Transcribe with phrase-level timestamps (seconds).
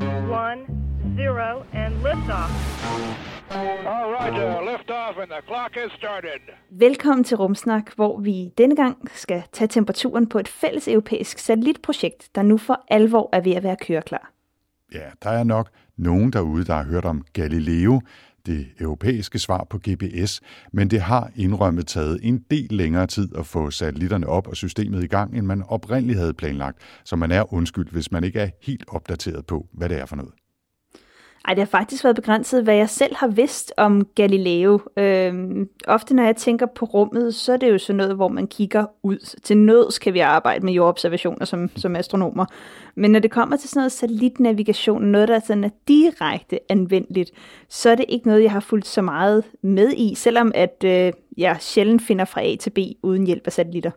[0.00, 0.60] One,
[1.16, 2.50] zero, and liftoff.
[3.50, 6.40] All right, uh, lift off and the clock has started.
[6.70, 12.28] Velkommen til Rumsnak, hvor vi denne gang skal tage temperaturen på et fælles europæisk satellitprojekt,
[12.34, 14.32] der nu for alvor er ved at være køreklar.
[14.94, 18.00] Ja, der er nok nogen derude, der har hørt om Galileo,
[18.46, 20.40] det europæiske svar på GPS,
[20.72, 25.04] men det har indrømmet taget en del længere tid at få satellitterne op og systemet
[25.04, 28.48] i gang, end man oprindeligt havde planlagt, så man er undskyldt, hvis man ikke er
[28.62, 30.32] helt opdateret på, hvad det er for noget.
[31.46, 34.80] Ej, det har faktisk været begrænset, hvad jeg selv har vidst om Galileo.
[34.96, 38.46] Øhm, ofte når jeg tænker på rummet, så er det jo sådan noget, hvor man
[38.46, 39.36] kigger ud.
[39.42, 42.44] Til nøds kan vi arbejde med jordobservationer som, som astronomer.
[42.94, 47.30] Men når det kommer til sådan noget satellitnavigation, noget der sådan er direkte anvendeligt,
[47.68, 51.12] så er det ikke noget, jeg har fulgt så meget med i, selvom at øh,
[51.36, 53.90] jeg sjældent finder fra A til B uden hjælp af satellitter.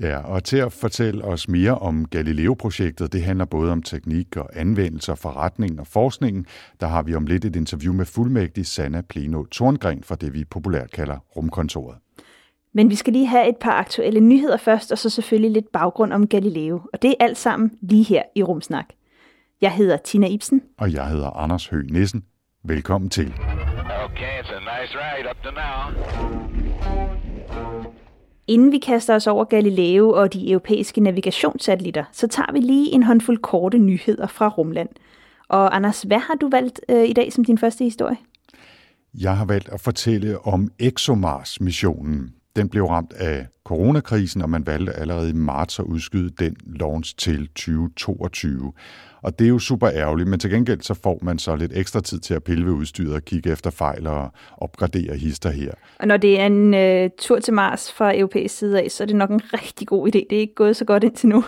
[0.00, 4.48] Ja, og til at fortælle os mere om Galileo-projektet, det handler både om teknik og
[4.54, 6.46] anvendelse, forretning og forskningen.
[6.80, 10.44] Der har vi om lidt et interview med fuldmægtig Sanna Pleno Torngren fra det, vi
[10.44, 11.96] populært kalder Rumkontoret.
[12.72, 16.12] Men vi skal lige have et par aktuelle nyheder først, og så selvfølgelig lidt baggrund
[16.12, 16.80] om Galileo.
[16.92, 18.86] Og det er alt sammen lige her i Rumsnak.
[19.60, 20.62] Jeg hedder Tina Ibsen.
[20.78, 22.24] Og jeg hedder Anders Høgh Nissen.
[22.64, 23.34] Velkommen til.
[24.04, 26.67] Okay, it's a nice ride up to now.
[28.48, 33.02] Inden vi kaster os over Galileo og de europæiske navigationssatellitter, så tager vi lige en
[33.02, 34.88] håndfuld korte nyheder fra rumland.
[35.48, 38.16] Og Anders, hvad har du valgt øh, i dag som din første historie?
[39.20, 42.34] Jeg har valgt at fortælle om ExoMars-missionen.
[42.58, 47.16] Den blev ramt af coronakrisen, og man valgte allerede i marts at udskyde den launch
[47.16, 48.72] til 2022.
[49.22, 52.00] Og det er jo super ærgerligt, men til gengæld så får man så lidt ekstra
[52.00, 55.72] tid til at pille ved udstyret og kigge efter fejl og opgradere hister her.
[56.00, 59.06] Og når det er en øh, tur til Mars fra europæisk side af, så er
[59.06, 60.26] det nok en rigtig god idé.
[60.30, 61.44] Det er ikke gået så godt indtil nu.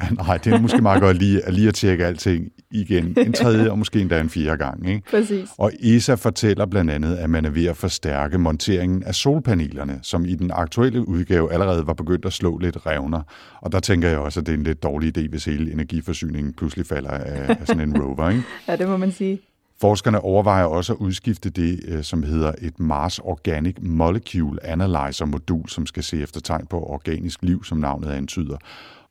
[0.26, 3.78] Nej, det er måske meget godt lige, lige at tjekke alting igen en tredje og
[3.78, 4.88] måske endda en fjerde gang.
[4.88, 5.02] Ikke?
[5.10, 5.48] Præcis.
[5.58, 10.24] Og ESA fortæller blandt andet, at man er ved at forstærke monteringen af solpanelerne, som
[10.24, 13.22] i den aktuelle udgave allerede var begyndt at slå lidt revner.
[13.60, 16.52] Og der tænker jeg også, at det er en lidt dårlig idé, hvis hele energiforsyningen
[16.52, 18.30] pludselig falder af, af sådan en rover.
[18.30, 18.42] Ikke?
[18.68, 19.40] Ja, det må man sige.
[19.80, 25.68] Forskerne overvejer også at udskifte det, øh, som hedder et Mars Organic Molecule Analyzer modul,
[25.68, 28.56] som skal se efter tegn på organisk liv, som navnet antyder.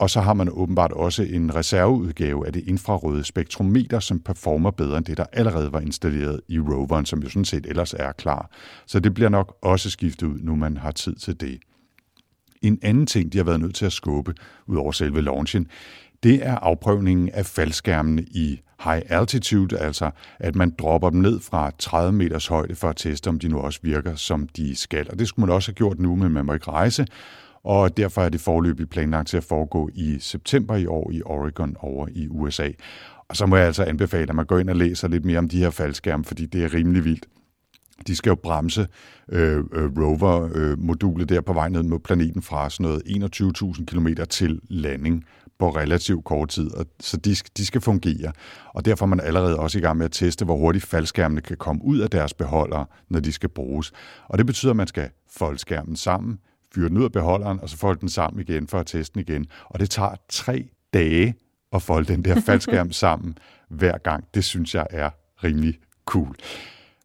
[0.01, 4.97] Og så har man åbenbart også en reserveudgave af det infrarøde spektrometer, som performer bedre
[4.97, 8.50] end det, der allerede var installeret i roveren, som jo sådan set ellers er klar.
[8.85, 11.59] Så det bliver nok også skiftet ud, nu man har tid til det.
[12.61, 14.34] En anden ting, de har været nødt til at skubbe,
[14.67, 15.67] ud over selve launchen,
[16.23, 21.72] det er afprøvningen af faldskærmene i high altitude, altså at man dropper dem ned fra
[21.79, 25.07] 30 meters højde for at teste, om de nu også virker, som de skal.
[25.11, 27.07] Og det skulle man også have gjort nu, men man må ikke rejse,
[27.63, 31.75] og derfor er det forløbig planlagt til at foregå i september i år i Oregon
[31.79, 32.69] over i USA.
[33.29, 35.49] Og så må jeg altså anbefale, at man går ind og læser lidt mere om
[35.49, 37.25] de her faldskærme, fordi det er rimelig vildt.
[38.07, 38.88] De skal jo bremse
[39.29, 43.01] øh, øh rover-modulet der på vej ned mod planeten fra sådan noget
[43.78, 45.25] 21.000 km til landing
[45.59, 48.31] på relativt kort tid, og så de, de skal fungere.
[48.73, 51.57] Og derfor er man allerede også i gang med at teste, hvor hurtigt faldskærmene kan
[51.57, 53.91] komme ud af deres beholdere, når de skal bruges.
[54.28, 56.39] Og det betyder, at man skal folde skærmen sammen,
[56.76, 59.22] fyre den ud af beholderen, og så folde den sammen igen for at teste den
[59.22, 59.46] igen.
[59.66, 61.36] Og det tager tre dage
[61.74, 63.38] at folde den der faldskærm sammen
[63.70, 64.24] hver gang.
[64.34, 65.09] Det synes jeg er
[65.44, 66.36] rimelig cool.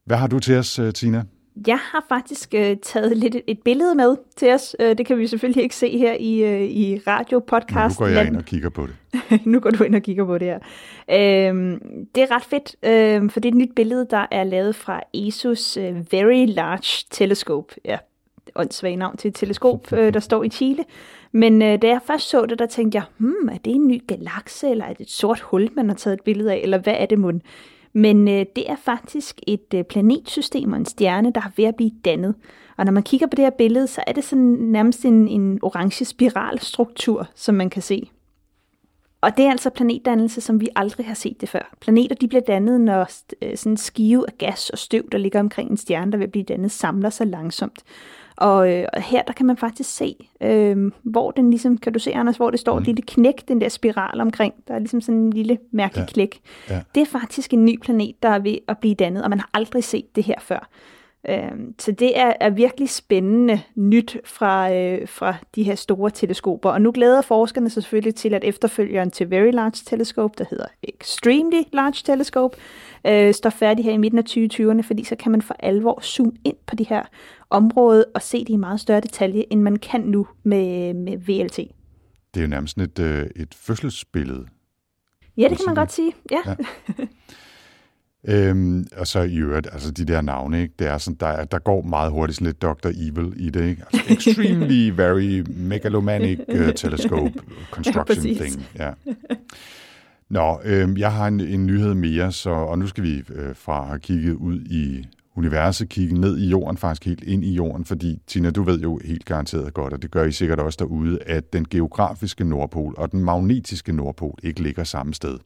[0.05, 1.25] Hvad har du til os, øh, Tina?
[1.67, 4.77] Jeg har faktisk øh, taget lidt et, billede med til os.
[4.81, 8.01] Øh, det kan vi selvfølgelig ikke se her i, øh, i radio-podcast.
[8.01, 8.97] Nu går jeg ind og kigger på det.
[9.47, 10.59] nu går du ind og kigger på det her.
[11.11, 11.81] Øh,
[12.15, 15.01] det er ret fedt, øh, for det er et nyt billede, der er lavet fra
[15.17, 17.75] ESO's øh, Very Large Telescope.
[17.85, 17.99] Ja,
[18.55, 20.85] åndssvagt navn til et teleskop, øh, der står i Chile.
[21.33, 24.07] Men øh, da jeg først så det, der tænkte jeg, hmm, er det en ny
[24.07, 26.95] galakse, eller er det et sort hul, man har taget et billede af, eller hvad
[26.99, 27.41] er det mund?
[27.93, 31.77] Men øh, det er faktisk et øh, planetsystem og en stjerne, der er ved at
[31.77, 32.35] blive dannet.
[32.77, 35.59] Og når man kigger på det her billede, så er det sådan nærmest en, en
[35.63, 38.11] orange spiralstruktur, som man kan se.
[39.21, 41.75] Og det er altså planetdannelse, som vi aldrig har set det før.
[41.81, 43.11] Planeter de bliver dannet, når
[43.43, 46.29] øh, sådan en skive af gas og støv, der ligger omkring en stjerne, der vil
[46.29, 47.83] blive dannet, samler sig langsomt.
[48.37, 51.99] Og, øh, og her der kan man faktisk se, øh, hvor den ligesom, kan du
[51.99, 52.85] se Anders, hvor det står, mm.
[52.85, 54.55] lille knæk, den der spiral omkring.
[54.69, 56.13] Der er ligesom sådan en lille mærkelig ja.
[56.13, 56.41] knæk.
[56.71, 56.81] Ja.
[56.95, 59.51] Det er faktisk en ny planet, der er ved at blive dannet, og man har
[59.55, 60.69] aldrig set det her før.
[61.29, 66.71] Øhm, så det er, er virkelig spændende nyt fra, øh, fra de her store teleskoper.
[66.71, 70.67] Og nu glæder forskerne sig selvfølgelig til, at efterfølgeren til Very Large Telescope, der hedder
[70.83, 72.57] Extremely Large Telescope,
[73.07, 76.33] øh, står færdig her i midten af 2020'erne, fordi så kan man for alvor zoome
[76.45, 77.03] ind på de her
[77.51, 81.57] områder og se det i meget større detalje, end man kan nu med, med VLT.
[81.57, 84.47] Det er jo nærmest et, øh, et fødselsbillede.
[85.37, 86.13] Ja, det kan man godt sige.
[86.31, 86.41] Ja.
[86.47, 86.55] ja.
[88.29, 90.75] Øhm, og så i øvrigt, altså de der navne, ikke?
[90.79, 92.89] Det er sådan, der, der går meget hurtigt sådan lidt Dr.
[92.89, 93.83] Evil i det, ikke?
[93.93, 97.33] Altså, extremely very megalomanic uh, telescope
[97.71, 98.67] construction ja, thing.
[98.79, 98.91] Ja.
[100.29, 103.87] Nå, øhm, jeg har en, en nyhed mere, så, og nu skal vi øh, fra
[103.87, 105.05] have kigget ud i
[105.37, 109.01] universet, kigge ned i jorden, faktisk helt ind i jorden, fordi Tina, du ved jo
[109.05, 113.13] helt garanteret godt, og det gør I sikkert også derude, at den geografiske nordpol og
[113.13, 115.39] den magnetiske nordpol ikke ligger samme sted.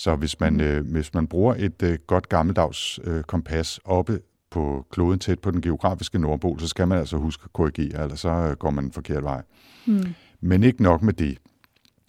[0.00, 0.60] Så hvis man, mm.
[0.60, 4.20] øh, hvis man bruger et øh, godt gammeldags øh, kompas oppe
[4.50, 8.16] på kloden tæt på den geografiske nordpol, så skal man altså huske at korrigere, eller
[8.16, 9.42] så øh, går man en forkert vej.
[9.86, 10.14] Mm.
[10.40, 11.38] Men ikke nok med det.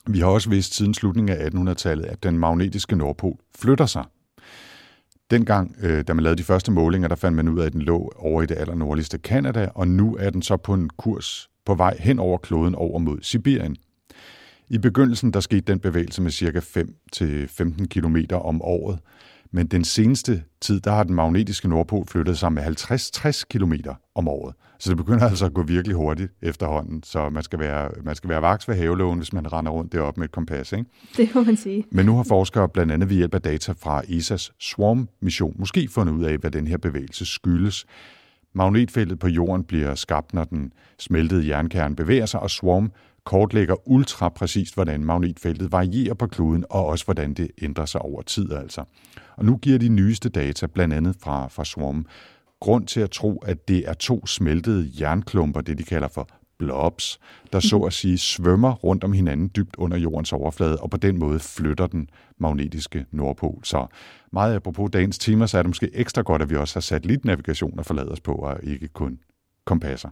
[0.08, 4.06] Vi har også vidst siden slutningen af 1800-tallet, at den magnetiske nordpol flytter sig.
[5.32, 7.82] Dengang, øh, da man lavede de første målinger, der fandt man ud af, at den
[7.82, 11.76] lå over i det allernordligste Kanada, og nu er den så på en kurs på
[11.76, 13.76] vej hen over kloden over mod Sibirien.
[14.72, 19.00] I begyndelsen der skete den bevægelse med cirka 5-15 km om året,
[19.52, 23.74] men den seneste tid, der har den magnetiske nordpol flyttet sig med 50-60 km
[24.16, 24.56] om året.
[24.80, 28.30] Så det begynder altså at gå virkelig hurtigt efterhånden, så man skal være, man skal
[28.30, 30.74] være vaks ved havelågen, hvis man render rundt deroppe med et kompas.
[30.74, 30.86] Ikke?
[31.18, 31.86] Det må man sige.
[31.92, 36.14] Men nu har forskere blandt andet ved hjælp af data fra ESA's SWARM-mission måske fundet
[36.14, 37.86] ud af, hvad den her bevægelse skyldes.
[38.54, 42.92] Magnetfeltet på jorden bliver skabt, når den smeltede jernkerne bevæger sig, og SWARM
[43.26, 48.22] kortlægger ultra præcist, hvordan magnetfeltet varierer på kloden, og også hvordan det ændrer sig over
[48.22, 48.84] tid altså.
[49.38, 52.06] Og nu giver de nyeste data, blandt andet fra, fra Swarm,
[52.60, 56.28] grund til at tro, at det er to smeltede jernklumper, det de kalder for
[56.58, 57.20] blobs,
[57.54, 61.20] der så at sige svømmer rundt om hinanden dybt under jordens overflade, og på den
[61.20, 63.60] måde flytter den magnetiske nordpol.
[63.64, 63.88] Så
[64.32, 67.06] meget apropos dagens timer, så er det måske ekstra godt, at vi også har sat
[67.06, 69.20] lidt navigation og forladet os på, og ikke kun
[69.66, 70.10] kompasser.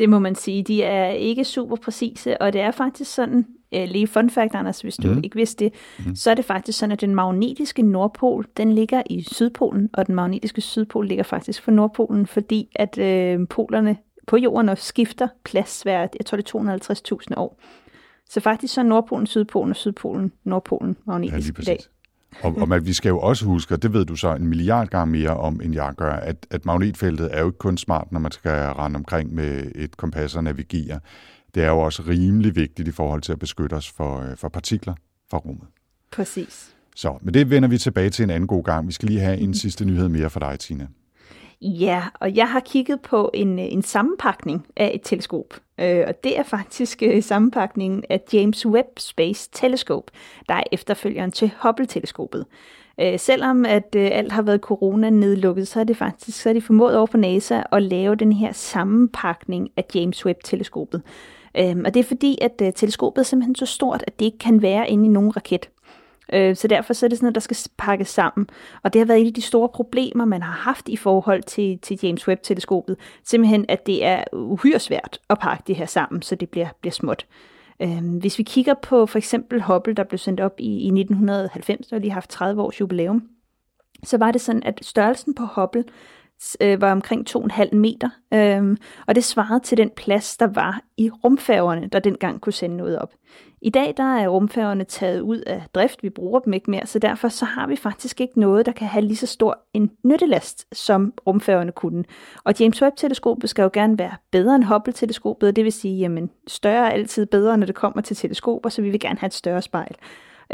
[0.00, 0.62] Det må man sige.
[0.62, 4.80] De er ikke super præcise, og det er faktisk sådan, øh, lige fun fact, Anders,
[4.80, 5.20] hvis du mm.
[5.24, 5.74] ikke vidste det,
[6.06, 6.16] mm.
[6.16, 10.14] så er det faktisk sådan, at den magnetiske nordpol, den ligger i Sydpolen, og den
[10.14, 15.82] magnetiske sydpol ligger faktisk for Nordpolen, fordi at øh, polerne på jorden også skifter plads
[15.82, 17.60] hver, jeg tror det er 250.000 år.
[18.30, 21.78] Så faktisk så er Nordpolen Sydpolen, og Sydpolen Nordpolen magnetisk ja, i dag.
[22.42, 24.88] Og, og man, vi skal jo også huske, og det ved du så en milliard
[24.88, 28.20] gange mere om, end jeg gør, at, at magnetfeltet er jo ikke kun smart, når
[28.20, 31.00] man skal rende omkring med et kompas og navigere.
[31.54, 34.48] Det er jo også rimelig vigtigt i forhold til at beskytte os for, øh, for
[34.48, 34.94] partikler
[35.30, 35.66] fra rummet.
[36.12, 36.74] Præcis.
[36.96, 38.86] Så, men det vender vi tilbage til en anden god gang.
[38.86, 40.86] Vi skal lige have en sidste nyhed mere for dig, Tina.
[41.62, 46.24] Ja, og jeg har kigget på en, øh, en sammenpakning af et teleskop, øh, og
[46.24, 50.12] det er faktisk øh, sammenpakningen af James Webb Space Telescope,
[50.48, 52.46] der er efterfølgeren til Hubble-teleskopet.
[53.00, 56.62] Øh, selvom at øh, alt har været corona-nedlukket, så er det faktisk så er de
[56.62, 61.02] formået over på NASA at lave den her sammenpakning af James Webb-teleskopet.
[61.56, 64.38] Øh, og det er fordi, at øh, teleskopet er simpelthen så stort, at det ikke
[64.38, 65.68] kan være inde i nogen raket.
[66.32, 68.46] Øh, så derfor så er det sådan noget, der skal pakkes sammen.
[68.82, 71.78] Og det har været et af de store problemer, man har haft i forhold til,
[71.78, 72.96] til James Webb-teleskopet.
[73.24, 76.92] Simpelthen, at det er uhyre svært at pakke det her sammen, så det bliver, bliver
[76.92, 77.26] småt.
[77.82, 81.86] Øhm, hvis vi kigger på for eksempel Hubble, der blev sendt op i, i 1990,
[81.86, 83.22] der har lige haft 30 års jubilæum,
[84.04, 85.84] så var det sådan, at størrelsen på Hubble
[86.60, 91.10] øh, var omkring 2,5 meter, øh, og det svarede til den plads, der var i
[91.10, 93.12] rumfærgerne, der dengang kunne sende noget op.
[93.62, 96.98] I dag der er rumfærgerne taget ud af drift, vi bruger dem ikke mere, så
[96.98, 100.66] derfor så har vi faktisk ikke noget, der kan have lige så stor en nyttelast,
[100.72, 102.04] som rumfærgerne kunne.
[102.44, 106.86] Og James Webb-teleskopet skal jo gerne være bedre end Hubble-teleskopet, det vil sige, jamen større
[106.86, 109.62] er altid bedre, når det kommer til teleskoper, så vi vil gerne have et større
[109.62, 109.96] spejl.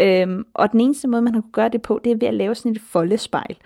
[0.00, 2.34] Øhm, og den eneste måde, man har kunne gøre det på, det er ved at
[2.34, 3.56] lave sådan et foldespejl.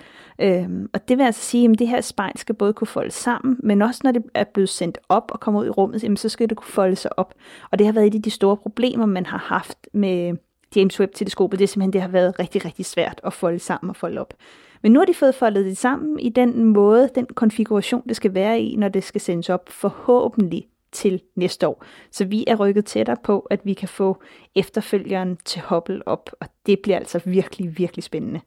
[0.41, 3.57] Øhm, og det vil altså sige, at det her spejl skal både kunne folde sammen,
[3.63, 6.29] men også når det er blevet sendt op og kommer ud i rummet, jamen, så
[6.29, 7.35] skal det kunne folde sig op.
[7.71, 10.37] Og det har været et af de store problemer, man har haft med
[10.77, 11.59] James Webb-teleskopet.
[11.59, 14.35] Det er simpelthen, det har været rigtig, rigtig svært at folde sammen og folde op.
[14.83, 18.35] Men nu har de fået foldet det sammen i den måde, den konfiguration, det skal
[18.35, 21.85] være i, når det skal sendes op, forhåbentlig til næste år.
[22.11, 24.23] Så vi er rykket tættere på, at vi kan få
[24.55, 28.41] efterfølgeren til Hubble op, og det bliver altså virkelig, virkelig spændende.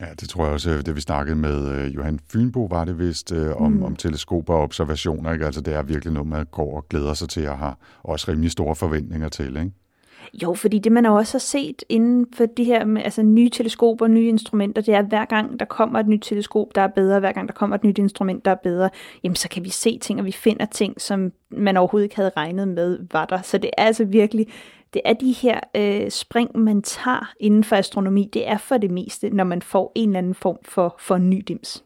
[0.00, 3.32] Ja, det tror jeg også, det vi snakkede med uh, Johan Fynbo, var det vist,
[3.32, 3.82] uh, om, mm.
[3.82, 5.32] om teleskoper og observationer.
[5.32, 5.46] Ikke?
[5.46, 8.50] Altså, det er virkelig noget, man går og glæder sig til at have også rimelig
[8.50, 9.56] store forventninger til.
[9.56, 9.70] Ikke?
[10.42, 14.06] Jo, fordi det man også har set inden for det her med altså, nye teleskoper,
[14.06, 17.20] nye instrumenter, det er, at hver gang der kommer et nyt teleskop, der er bedre,
[17.20, 18.90] hver gang der kommer et nyt instrument, der er bedre,
[19.24, 22.32] jamen så kan vi se ting, og vi finder ting, som man overhovedet ikke havde
[22.36, 23.42] regnet med var der.
[23.42, 24.46] Så det er altså virkelig,
[24.94, 28.90] det er de her øh, spring, man tager inden for astronomi, det er for det
[28.90, 31.85] meste, når man får en eller anden form for, for ny dims.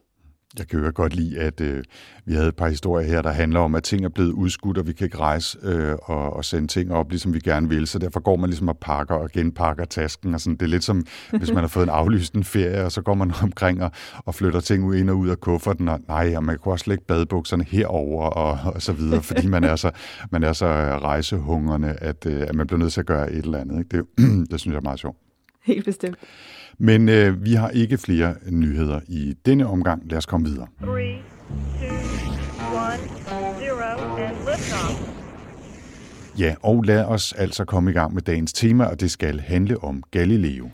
[0.59, 1.83] Jeg kan jo godt lide, at øh,
[2.25, 4.87] vi havde et par historier her, der handler om, at ting er blevet udskudt, og
[4.87, 7.87] vi kan ikke rejse øh, og, og sende ting op, ligesom vi gerne vil.
[7.87, 10.33] Så derfor går man ligesom og pakker og genpakker tasken.
[10.33, 10.55] Og sådan.
[10.55, 11.05] Det er lidt som,
[11.39, 13.91] hvis man har fået en aflyst en ferie, og så går man omkring og,
[14.25, 15.87] og flytter ting ind og ud af kufferten.
[15.87, 19.63] Og nej, og man kan også lægge badebukserne herover og, og så videre, fordi man
[19.63, 19.91] er så,
[20.31, 20.65] man er så
[21.01, 23.79] rejsehungrende, at, øh, at man bliver nødt til at gøre et eller andet.
[23.79, 23.97] Ikke?
[23.97, 24.05] Det,
[24.51, 25.17] det synes jeg er meget sjovt.
[25.63, 26.17] Helt bestemt.
[26.77, 30.03] Men øh, vi har ikke flere nyheder i denne omgang.
[30.09, 30.67] Lad os komme videre.
[30.81, 31.17] 3, 2, 1,
[33.59, 35.11] 0, and liftoff.
[36.39, 39.83] Ja, og lad os altså komme i gang med dagens tema, og det skal handle
[39.83, 40.69] om Galileo.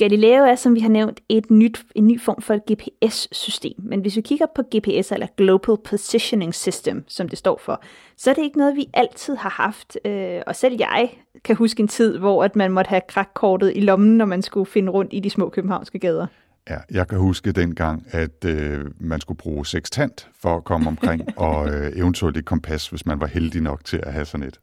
[0.00, 3.74] Galileo er, som vi har nævnt, et nyt, en ny form for et GPS-system.
[3.78, 7.82] Men hvis vi kigger på GPS, eller Global Positioning System, som det står for,
[8.16, 9.98] så er det ikke noget, vi altid har haft.
[10.04, 11.10] Øh, og selv jeg
[11.44, 14.66] kan huske en tid, hvor at man måtte have krakkortet i lommen, når man skulle
[14.66, 16.26] finde rundt i de små københavnske gader.
[16.70, 21.22] Ja, jeg kan huske dengang, at øh, man skulle bruge sextant for at komme omkring,
[21.46, 24.60] og øh, eventuelt et kompas, hvis man var heldig nok til at have sådan et.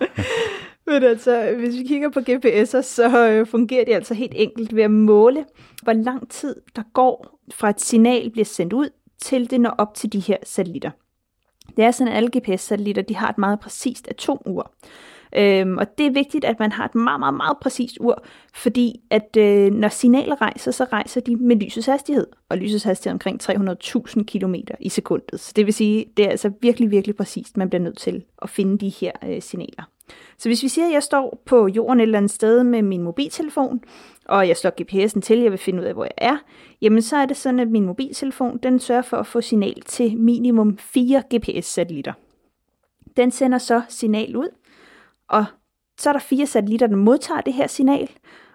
[0.86, 4.82] Men altså, hvis vi kigger på GPS'er, så øh, fungerer det altså helt enkelt ved
[4.82, 5.44] at måle,
[5.82, 8.88] hvor lang tid der går fra et signal bliver sendt ud,
[9.22, 10.90] til det når op til de her satellitter.
[11.76, 14.72] Det er sådan, at alle GPS-satellitter de har et meget præcist atomur.
[15.36, 18.24] Øhm, og det er vigtigt, at man har et meget, meget, meget præcist ur,
[18.54, 23.10] fordi at øh, når signaler rejser, så rejser de med lysets hastighed, og lysets hastighed
[23.10, 25.40] er omkring 300.000 km i sekundet.
[25.40, 28.50] Så det vil sige, det er altså virkelig, virkelig præcist, man bliver nødt til at
[28.50, 29.84] finde de her øh, signaler.
[30.38, 33.02] Så hvis vi siger, at jeg står på jorden et eller andet sted med min
[33.02, 33.80] mobiltelefon,
[34.24, 36.36] og jeg slår GPS'en til, jeg vil finde ud af, hvor jeg er,
[36.80, 40.16] jamen så er det sådan, at min mobiltelefon, den sørger for at få signal til
[40.18, 42.12] minimum fire GPS-satellitter.
[43.16, 44.48] Den sender så signal ud,
[45.28, 45.44] og
[45.98, 48.10] så er der fire satellitter, der modtager det her signal,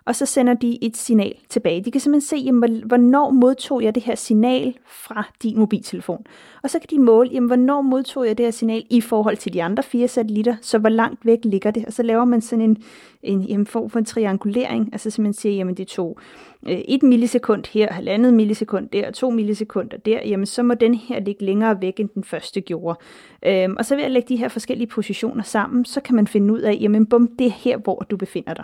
[0.09, 1.81] og så sender de et signal tilbage.
[1.81, 6.25] De kan simpelthen se, jamen, hvornår modtog jeg det her signal fra din mobiltelefon.
[6.63, 9.53] Og så kan de måle, jamen, hvornår modtog jeg det her signal i forhold til
[9.53, 11.85] de andre fire satellitter, så hvor langt væk ligger det.
[11.85, 12.77] Og så laver man sådan en,
[13.23, 16.19] en, jamen, form for en triangulering, altså simpelthen siger, jamen det tog
[16.67, 21.19] øh, et millisekund her, halvandet millisekund der, to millisekunder der, jamen så må den her
[21.19, 22.99] ligge længere væk, end den første gjorde.
[23.45, 26.53] Øhm, og så ved at lægge de her forskellige positioner sammen, så kan man finde
[26.53, 28.63] ud af, jamen bum, det er her, hvor du befinder dig.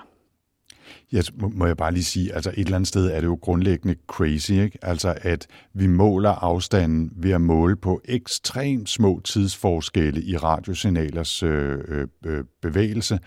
[1.15, 1.21] Ja,
[1.53, 4.51] må- jeg bare lige sige, altså et eller andet sted er det jo grundlæggende crazy,
[4.51, 4.77] ikke?
[4.81, 11.77] Altså at vi måler afstanden ved at måle på ekstremt små tidsforskelle i radiosignalers øh,
[11.87, 13.19] øh, øh, bevægelse,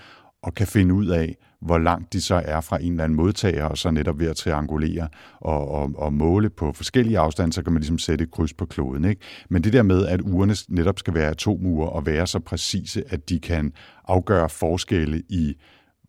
[0.43, 3.65] og kan finde ud af, hvor langt de så er fra en eller anden modtager,
[3.65, 5.09] og så netop ved at triangulere
[5.41, 8.67] og, og, og måle på forskellige afstande, så kan man ligesom sætte et kryds på
[8.67, 9.05] kloden.
[9.05, 9.21] Ikke?
[9.51, 13.29] Men det der med, at ugerne netop skal være atomure og være så præcise, at
[13.29, 13.73] de kan
[14.09, 15.55] afgøre forskelle i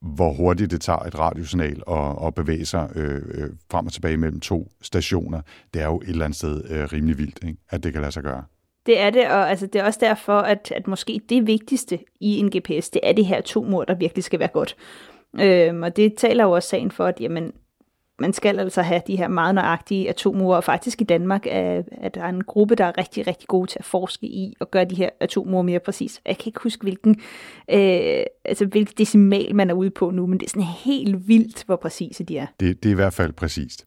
[0.01, 4.17] hvor hurtigt det tager et radiosignal at, at bevæge sig øh, øh, frem og tilbage
[4.17, 5.41] mellem to stationer,
[5.73, 7.57] det er jo et eller andet sted øh, rimelig vildt, ikke?
[7.69, 8.43] at det kan lade sig gøre.
[8.85, 12.37] Det er det, og altså, det er også derfor, at, at måske det vigtigste i
[12.37, 14.75] en GPS, det er det her to atomur, der virkelig skal være godt.
[15.39, 17.51] Øhm, og det taler jo også sagen for, at jamen,
[18.19, 22.15] man skal altså have de her meget nøjagtige atomure, og faktisk i Danmark er, at
[22.15, 24.85] der er en gruppe, der er rigtig, rigtig gode til at forske i og gøre
[24.85, 26.21] de her atomure mere præcis.
[26.25, 27.15] Jeg kan ikke huske, hvilken,
[27.71, 31.63] øh, altså, hvilken decimal man er ude på nu, men det er sådan helt vildt,
[31.65, 32.47] hvor præcise de er.
[32.59, 33.85] Det, det er i hvert fald præcist.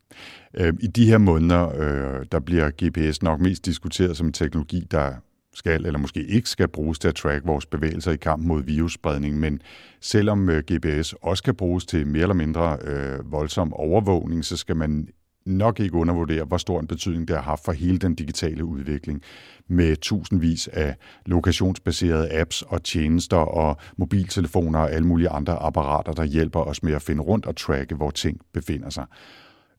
[0.54, 4.86] Øh, I de her måneder, øh, der bliver GPS nok mest diskuteret som en teknologi,
[4.90, 5.12] der
[5.54, 9.40] skal eller måske ikke skal bruges til at track vores bevægelser i kampen mod virusspredning,
[9.40, 9.62] men
[10.00, 14.76] selvom øh, GPS også kan bruges til mere eller mindre øh, voldsom overvågning, så skal
[14.76, 15.08] man
[15.46, 19.22] nok ikke undervurdere, hvor stor en betydning det har haft for hele den digitale udvikling
[19.68, 26.24] med tusindvis af lokationsbaserede apps og tjenester og mobiltelefoner og alle mulige andre apparater, der
[26.24, 29.06] hjælper os med at finde rundt og tracke, hvor ting befinder sig.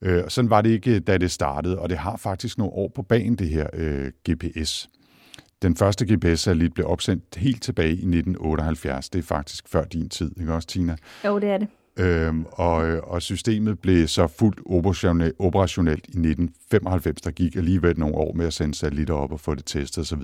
[0.01, 3.01] Øh, sådan var det ikke, da det startede, og det har faktisk nogle år på
[3.01, 4.89] banen, det her øh, GPS.
[5.63, 9.09] Den første GPS-satellit blev opsendt helt tilbage i 1978.
[9.09, 10.95] Det er faktisk før din tid, ikke også, Tina?
[11.25, 11.67] Jo, det er det.
[11.97, 17.21] Øhm, og, øh, og systemet blev så fuldt operationelt, operationelt i 1995.
[17.21, 20.21] Der gik alligevel nogle år med at sende satellitter op og få det testet osv.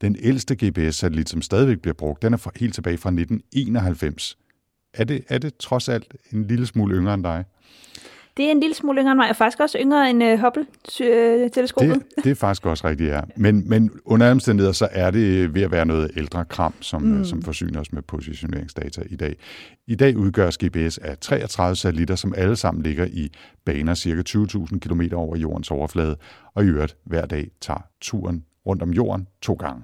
[0.00, 4.38] Den ældste GPS-satellit, som stadigvæk bliver brugt, den er fra, helt tilbage fra 1991.
[4.94, 7.44] Er det, er det trods alt en lille smule yngre end dig?
[8.36, 11.94] Det er en lille smule yngre end mig, og faktisk også yngre end uh, Hubble-teleskopet.
[11.94, 13.20] Det, det er faktisk også rigtigt, ja.
[13.36, 17.24] Men, men under omstændigheder, så er det ved at være noget ældre kram, som, mm.
[17.24, 19.36] som forsyner os med positioneringsdata i dag.
[19.86, 23.30] I dag udgøres GPS af 33 satellitter, som alle sammen ligger i
[23.64, 26.16] baner cirka 20.000 km over jordens overflade,
[26.54, 29.82] og i øvrigt hver dag tager turen rundt om jorden to gange.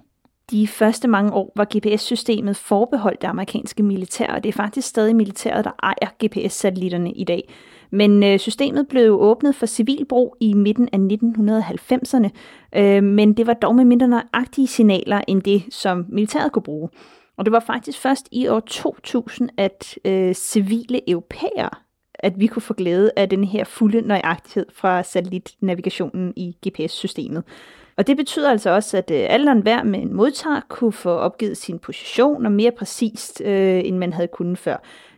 [0.50, 5.16] De første mange år var GPS-systemet forbeholdt det amerikanske militær, og det er faktisk stadig
[5.16, 7.54] militæret, der ejer GPS-satellitterne i dag.
[7.90, 12.28] Men øh, systemet blev åbnet for civil brug i midten af 1990'erne,
[12.76, 16.88] øh, men det var dog med mindre nøjagtige signaler end det, som militæret kunne bruge.
[17.38, 21.70] Og det var faktisk først i år 2000, at øh, civile europæere
[22.22, 27.44] at vi kunne få glæde af den her fulde nøjagtighed fra satellitnavigationen i GPS-systemet.
[27.96, 29.56] Og det betyder altså også, at øh, alle og
[29.86, 34.28] med en modtager kunne få opgivet sin position og mere præcist, øh, end man havde
[34.28, 34.76] kunnet før.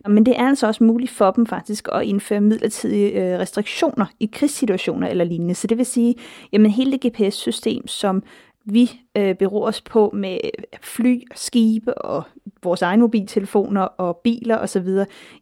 [0.09, 4.31] Men det er altså også muligt for dem faktisk at indføre midlertidige øh, restriktioner i
[4.33, 5.55] krigssituationer eller lignende.
[5.55, 6.15] Så det vil sige,
[6.53, 8.23] jamen hele det GPS-system, som
[8.65, 10.39] vi øh, beror os på med
[10.83, 12.23] fly og skibe og
[12.63, 14.89] vores egne mobiltelefoner og biler osv.,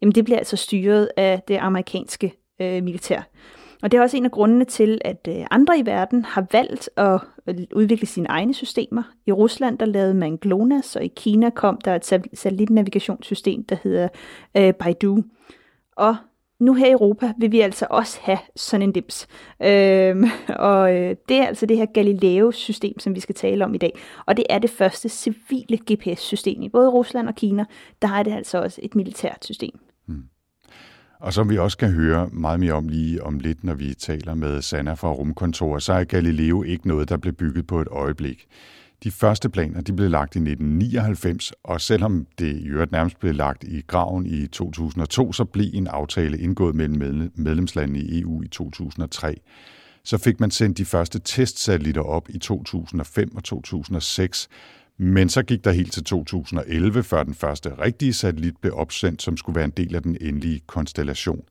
[0.02, 3.22] jamen det bliver altså styret af det amerikanske øh, militær.
[3.82, 6.90] Og det er også en af grundene til, at øh, andre i verden har valgt
[6.96, 9.02] at øh, udvikle sine egne systemer.
[9.26, 14.08] I Rusland der lavede man GLONASS, og i Kina kom der et satellitnavigationssystem, der hedder
[14.56, 15.22] øh, Baidu.
[15.96, 16.16] Og
[16.60, 19.26] nu her i Europa vil vi altså også have sådan en dims.
[19.62, 20.24] Øhm,
[20.70, 23.98] og øh, det er altså det her Galileo-system, som vi skal tale om i dag.
[24.26, 26.62] Og det er det første civile GPS-system.
[26.62, 27.64] I både Rusland og Kina,
[28.02, 29.78] der er det altså også et militært system.
[30.06, 30.22] Hmm.
[31.20, 34.34] Og som vi også kan høre meget mere om lige om lidt, når vi taler
[34.34, 38.46] med Sanna fra Rumkontoret, så er Galileo ikke noget, der blev bygget på et øjeblik.
[39.04, 43.34] De første planer de blev lagt i 1999, og selvom det i øvrigt nærmest blev
[43.34, 48.48] lagt i graven i 2002, så blev en aftale indgået mellem medlemslandene i EU i
[48.48, 49.40] 2003.
[50.04, 54.48] Så fik man sendt de første testsatellitter op i 2005 og 2006,
[55.02, 59.36] men så gik der helt til 2011, før den første rigtige satellit blev opsendt, som
[59.36, 61.42] skulle være en del af den endelige konstellation.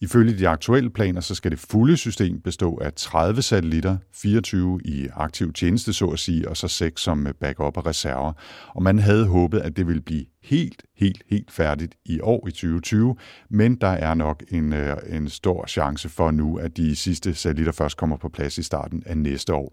[0.00, 5.08] Ifølge de aktuelle planer, så skal det fulde system bestå af 30 satellitter, 24 i
[5.14, 8.32] aktiv tjeneste, så at sige, og så 6 som backup og reserver.
[8.68, 12.50] Og man havde håbet, at det ville blive helt, helt, helt færdigt i år i
[12.50, 13.16] 2020,
[13.50, 17.72] men der er nok en, øh, en stor chance for nu, at de sidste satellitter
[17.72, 19.72] først kommer på plads i starten af næste år.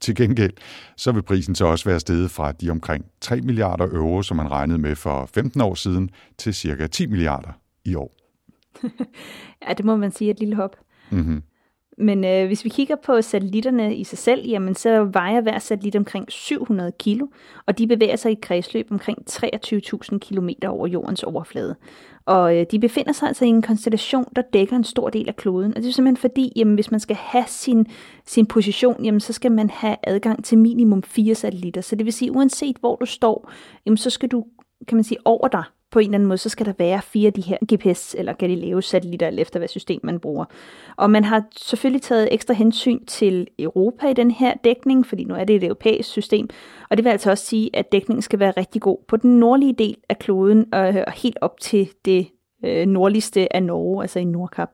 [0.00, 0.52] Til gengæld
[0.96, 4.50] så vil prisen så også være steget fra de omkring 3 milliarder euro, som man
[4.50, 7.52] regnede med for 15 år siden, til cirka 10 milliarder
[7.84, 8.23] i år
[9.68, 10.76] ja, det må man sige et lille hop.
[11.10, 11.42] Mm-hmm.
[11.98, 15.96] Men øh, hvis vi kigger på satellitterne i sig selv, jamen så vejer hver satellit
[15.96, 17.26] omkring 700 kilo,
[17.66, 21.76] og de bevæger sig i kredsløb omkring 23.000 km over jordens overflade.
[22.26, 25.36] Og øh, de befinder sig altså i en konstellation, der dækker en stor del af
[25.36, 25.76] kloden.
[25.76, 27.86] Og det er simpelthen fordi, jamen, hvis man skal have sin,
[28.26, 31.80] sin position, jamen, så skal man have adgang til minimum fire satellitter.
[31.80, 33.50] Så det vil sige, uanset hvor du står,
[33.86, 34.44] jamen, så skal du
[34.88, 37.26] kan man sige, over dig på en eller anden måde, så skal der være fire
[37.26, 40.44] af de her GPS- eller Galileo-satellitter, efter hvad system man bruger.
[40.96, 45.34] Og man har selvfølgelig taget ekstra hensyn til Europa i den her dækning, fordi nu
[45.34, 46.48] er det et europæisk system,
[46.90, 49.72] og det vil altså også sige, at dækningen skal være rigtig god på den nordlige
[49.72, 52.26] del af kloden, og helt op til det
[52.64, 54.70] øh, nordligste af Norge, altså i Nordkap.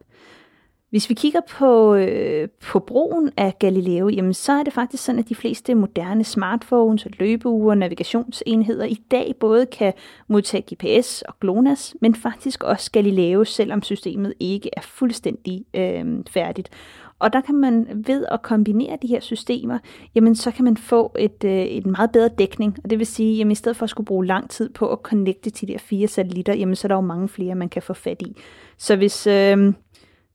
[0.90, 5.18] Hvis vi kigger på, øh, på brugen af Galileo, jamen så er det faktisk sådan,
[5.18, 9.92] at de fleste moderne smartphones, løbeure og navigationsenheder i dag både kan
[10.28, 16.70] modtage GPS og GLONASS, men faktisk også Galileo, selvom systemet ikke er fuldstændig øh, færdigt.
[17.18, 19.78] Og der kan man ved at kombinere de her systemer,
[20.14, 22.76] jamen så kan man få et, øh, et meget bedre dækning.
[22.84, 24.98] Og det vil sige, jamen i stedet for at skulle bruge lang tid på at
[25.02, 27.82] connecte til de her fire satellitter, jamen så er der jo mange flere, man kan
[27.82, 28.36] få fat i.
[28.78, 29.26] Så hvis...
[29.26, 29.72] Øh,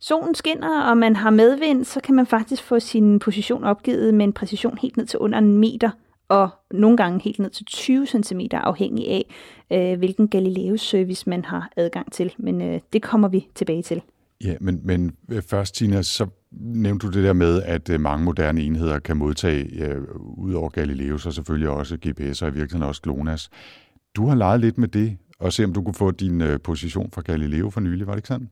[0.07, 4.25] solen skinner, og man har medvind, så kan man faktisk få sin position opgivet med
[4.25, 5.89] en præcision helt ned til under en meter,
[6.27, 9.25] og nogle gange helt ned til 20 cm, afhængig af,
[9.71, 12.33] øh, hvilken Galileo-service man har adgang til.
[12.37, 14.01] Men øh, det kommer vi tilbage til.
[14.43, 18.25] Ja, men, men øh, først, Tina, så nævnte du det der med, at øh, mange
[18.25, 19.93] moderne enheder kan modtage, ja,
[20.37, 23.49] ud over Galileo, så selvfølgelig også GPS og i virkeligheden også GLONASS.
[24.15, 27.11] Du har leget lidt med det, og se om du kunne få din øh, position
[27.13, 28.49] fra Galileo for nylig, var det ikke sådan?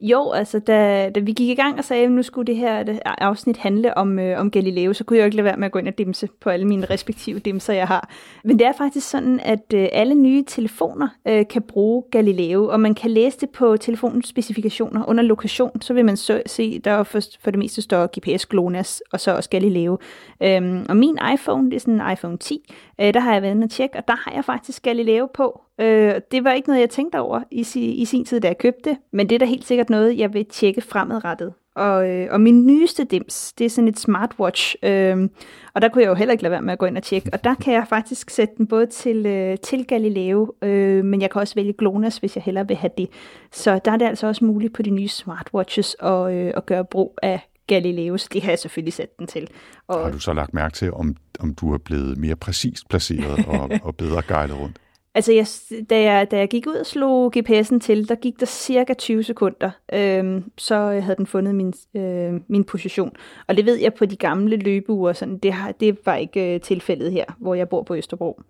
[0.00, 2.82] Jo, altså da, da vi gik i gang og sagde, at nu skulle det her
[2.82, 5.66] det afsnit handle om, øh, om Galileo, så kunne jeg jo ikke lade være med
[5.66, 8.10] at gå ind og dimse på alle mine respektive dimser, jeg har.
[8.44, 12.80] Men det er faktisk sådan, at øh, alle nye telefoner øh, kan bruge Galileo, og
[12.80, 17.02] man kan læse det på telefonens specifikationer under lokation, så vil man så, se, der
[17.02, 19.98] for, for det meste står GPS GLONASS, og så også Galileo.
[20.42, 23.54] Øhm, og min iPhone, det er sådan en iPhone 10, øh, der har jeg været
[23.54, 26.80] inde og tjekke, og der har jeg faktisk Galileo på, Øh, det var ikke noget,
[26.80, 29.64] jeg tænkte over i, i sin tid, da jeg købte men det er da helt
[29.64, 31.52] sikkert noget, jeg vil tjekke fremadrettet.
[31.74, 35.28] Og, øh, og min nyeste dims, det er sådan et smartwatch, øh,
[35.74, 37.30] og der kunne jeg jo heller ikke lade være med at gå ind og tjekke.
[37.32, 41.30] Og der kan jeg faktisk sætte den både til, øh, til Galileo, øh, men jeg
[41.30, 43.08] kan også vælge GLONASS, hvis jeg hellere vil have det.
[43.52, 46.84] Så der er det altså også muligt på de nye smartwatches at, øh, at gøre
[46.84, 49.48] brug af Galileo, så det har jeg selvfølgelig sat den til.
[49.88, 53.46] Og har du så lagt mærke til, om, om du er blevet mere præcist placeret
[53.46, 54.78] og, og bedre guidet rundt?
[55.16, 55.46] Altså, jeg,
[55.90, 59.22] da, jeg, da jeg gik ud og slog GPS'en til, der gik der cirka 20
[59.22, 63.12] sekunder, øhm, så havde den fundet min, øh, min position.
[63.46, 66.60] Og det ved jeg på de gamle løbeure, sådan, det, har, det var ikke øh,
[66.60, 68.40] tilfældet her, hvor jeg bor på Østerbro.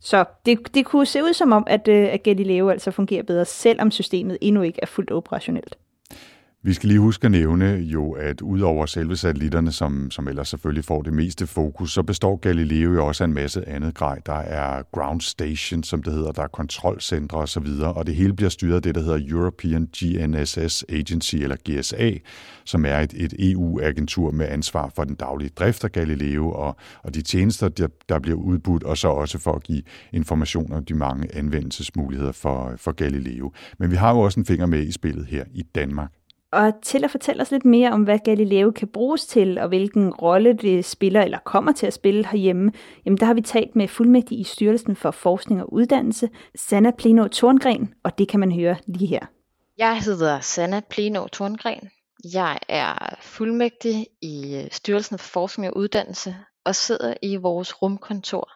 [0.00, 3.44] Så det, det kunne se ud som om, at, øh, at Galileo altså fungerer bedre,
[3.44, 5.78] selvom systemet endnu ikke er fuldt operationelt.
[6.66, 10.84] Vi skal lige huske at nævne jo, at udover selve satellitterne, som, som ellers selvfølgelig
[10.84, 14.20] får det meste fokus, så består Galileo jo også af en masse andet grej.
[14.26, 18.48] Der er ground station, som det hedder, der er kontrolcentre osv., og det hele bliver
[18.48, 22.10] styret af det, der hedder European GNSS Agency, eller GSA,
[22.64, 27.14] som er et, et EU-agentur med ansvar for den daglige drift af Galileo og, og
[27.14, 30.94] de tjenester, der, der bliver udbudt, og så også for at give information om de
[30.94, 33.52] mange anvendelsesmuligheder for, for Galileo.
[33.78, 36.10] Men vi har jo også en finger med i spillet her i Danmark.
[36.52, 40.14] Og til at fortælle os lidt mere om, hvad Galileo kan bruges til, og hvilken
[40.14, 42.72] rolle det spiller eller kommer til at spille herhjemme,
[43.04, 47.28] jamen der har vi talt med fuldmægtig i Styrelsen for Forskning og Uddannelse, Sanna Pleno
[47.28, 49.26] Torngren, og det kan man høre lige her.
[49.78, 51.90] Jeg hedder Sanna Pleno Torngren.
[52.32, 58.50] Jeg er fuldmægtig i øh, Styrelsen for Forskning og Uddannelse og sidder i vores rumkontor,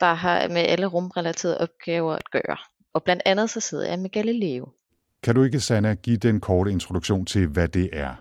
[0.00, 2.56] der har med alle rumrelaterede opgaver at gøre.
[2.94, 4.68] Og blandt andet så sidder jeg med Galileo.
[5.22, 8.14] Kan du ikke, Sanna, give den korte introduktion til, hvad det er?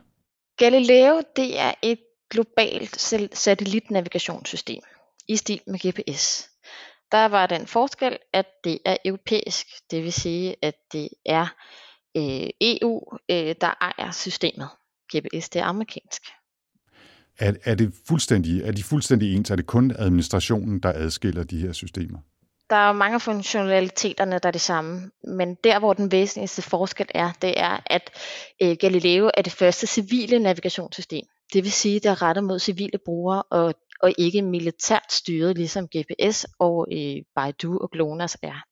[0.57, 3.01] Galileo det er et globalt
[3.33, 4.81] satellitnavigationssystem
[5.27, 6.49] i stil med GPS.
[7.11, 11.47] Der var den forskel, at det er europæisk, det vil sige, at det er
[12.17, 14.67] øh, EU, øh, der ejer systemet.
[15.15, 16.21] GPS det er amerikansk.
[17.39, 19.51] Er, er, det fuldstændig, er de fuldstændig ens?
[19.51, 22.19] Er det kun administrationen, der adskiller de her systemer?
[22.69, 26.61] Der er jo mange af funktionaliteterne, der er det samme, men der hvor den væsentligste
[26.61, 28.09] forskel er, det er, at
[28.61, 31.25] øh, Galileo er det første civile navigationssystem.
[31.53, 35.87] Det vil sige, det er rettet mod civile brugere og, og ikke militært styret, ligesom
[35.87, 38.63] GPS og øh, Baidu og GLONASS er.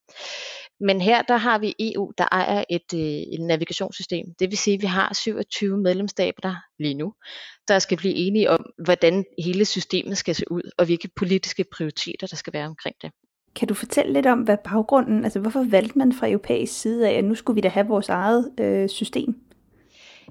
[0.79, 2.99] Men her der har vi EU, der ejer et, øh,
[3.33, 4.25] et navigationssystem.
[4.39, 7.13] Det vil sige, at vi har 27 medlemsstater lige nu,
[7.67, 12.27] der skal blive enige om, hvordan hele systemet skal se ud, og hvilke politiske prioriteter,
[12.27, 13.11] der skal være omkring det.
[13.55, 17.13] Kan du fortælle lidt om, hvad baggrunden, altså hvorfor valgte man fra europæisk side af,
[17.13, 19.35] at nu skulle vi da have vores eget øh, system?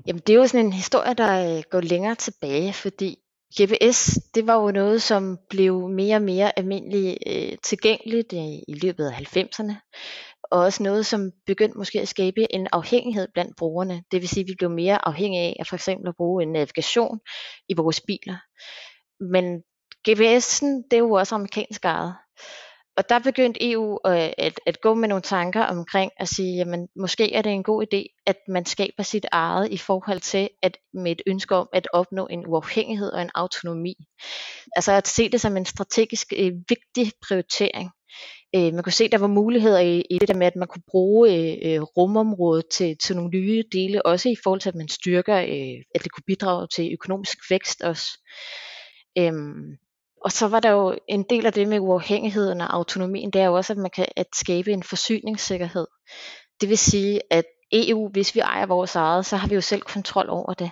[0.06, 3.18] Jamen det er jo sådan en historie, der øh, går længere tilbage, fordi
[3.60, 8.74] GPS, det var jo noget, som blev mere og mere almindeligt øh, tilgængeligt i, i
[8.74, 9.74] løbet af 90'erne.
[10.50, 14.02] Og også noget, som begyndte måske at skabe en afhængighed blandt brugerne.
[14.12, 16.52] Det vil sige, at vi blev mere afhængige af at for eksempel at bruge en
[16.52, 17.20] navigation
[17.68, 18.36] i vores biler.
[19.32, 19.62] Men
[20.08, 22.14] GPS'en, det er jo også amerikansk ejet
[22.96, 26.56] og der begyndte EU at, øh, at, at gå med nogle tanker omkring at sige,
[26.56, 30.48] jamen måske er det en god idé, at man skaber sit eget i forhold til
[30.62, 33.94] at med et ønske om at opnå en uafhængighed og en autonomi.
[34.76, 37.90] Altså at se det som en strategisk øh, vigtig prioritering.
[38.54, 40.68] Øh, man kunne se, at der var muligheder i, i det der med, at man
[40.68, 44.74] kunne bruge øh, øh, rumområdet til, til nogle nye dele, også i forhold til, at
[44.74, 48.06] man styrker, øh, at det kunne bidrage til økonomisk vækst også.
[49.18, 49.76] Øhm,
[50.24, 53.46] og så var der jo en del af det med uafhængigheden og autonomien, det er
[53.46, 55.86] jo også, at man kan at skabe en forsyningssikkerhed.
[56.60, 59.82] Det vil sige, at EU, hvis vi ejer vores eget, så har vi jo selv
[59.82, 60.70] kontrol over det.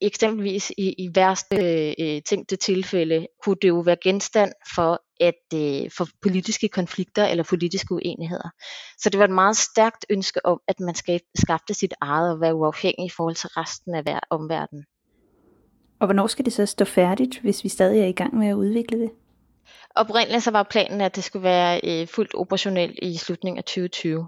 [0.00, 5.44] Eksempelvis i, i værste øh, øh, tænkte tilfælde kunne det jo være genstand for, at,
[5.54, 8.48] øh, for politiske konflikter eller politiske uenigheder.
[8.98, 12.40] Så det var et meget stærkt ønske om, at man skal skaffe sit eget og
[12.40, 14.84] være uafhængig i forhold til resten af omverdenen.
[16.00, 18.54] Og hvornår skal det så stå færdigt, hvis vi stadig er i gang med at
[18.54, 19.10] udvikle det?
[19.96, 24.26] Oprindeligt så var planen, at det skulle være øh, fuldt operationelt i slutningen af 2020.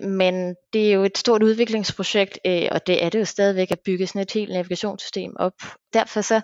[0.00, 3.80] Men det er jo et stort udviklingsprojekt, øh, og det er det jo stadigvæk at
[3.80, 5.52] bygge sådan et helt navigationssystem op.
[5.92, 6.40] Derfor så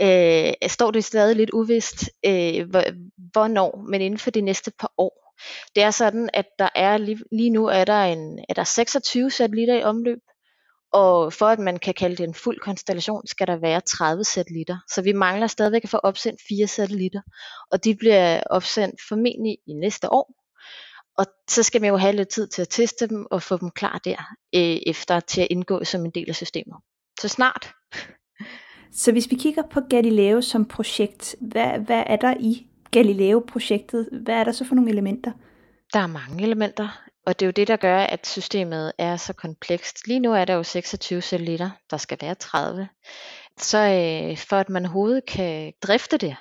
[0.00, 2.68] øh, står det stadig lidt uvist, øh,
[3.32, 5.34] hvornår, men inden for de næste par år.
[5.74, 9.30] Det er sådan, at der er lige, lige nu er der, en, er der 26
[9.30, 10.18] satellitter i omløb,
[10.92, 14.78] og for at man kan kalde det en fuld konstellation, skal der være 30 satellitter.
[14.90, 17.20] Så vi mangler stadigvæk at få opsendt fire satellitter,
[17.70, 20.34] og de bliver opsendt formentlig i næste år.
[21.18, 23.70] Og så skal man jo have lidt tid til at teste dem og få dem
[23.70, 24.16] klar der,
[24.54, 26.76] øh, efter til at indgå som en del af systemet.
[27.20, 27.72] Så snart.
[28.92, 34.08] Så hvis vi kigger på Galileo som projekt, hvad, hvad er der i Galileo-projektet?
[34.12, 35.32] Hvad er der så for nogle elementer?
[35.92, 39.32] Der er mange elementer, og det er jo det, der gør, at systemet er så
[39.32, 40.06] komplekst.
[40.06, 42.88] Lige nu er der jo 26 satellitter, der skal være 30.
[43.58, 46.36] Så øh, for at man overhovedet kan drifte det,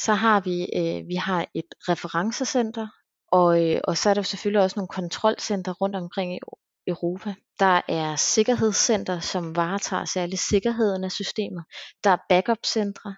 [0.00, 2.88] så har vi, øh, vi har et referencecenter,
[3.32, 6.38] og, øh, og så er der selvfølgelig også nogle kontrolcenter rundt omkring i
[6.86, 7.34] Europa.
[7.58, 11.64] Der er sikkerhedscenter, som varetager særligt sikkerheden af systemet.
[12.04, 13.16] Der er backup-centre.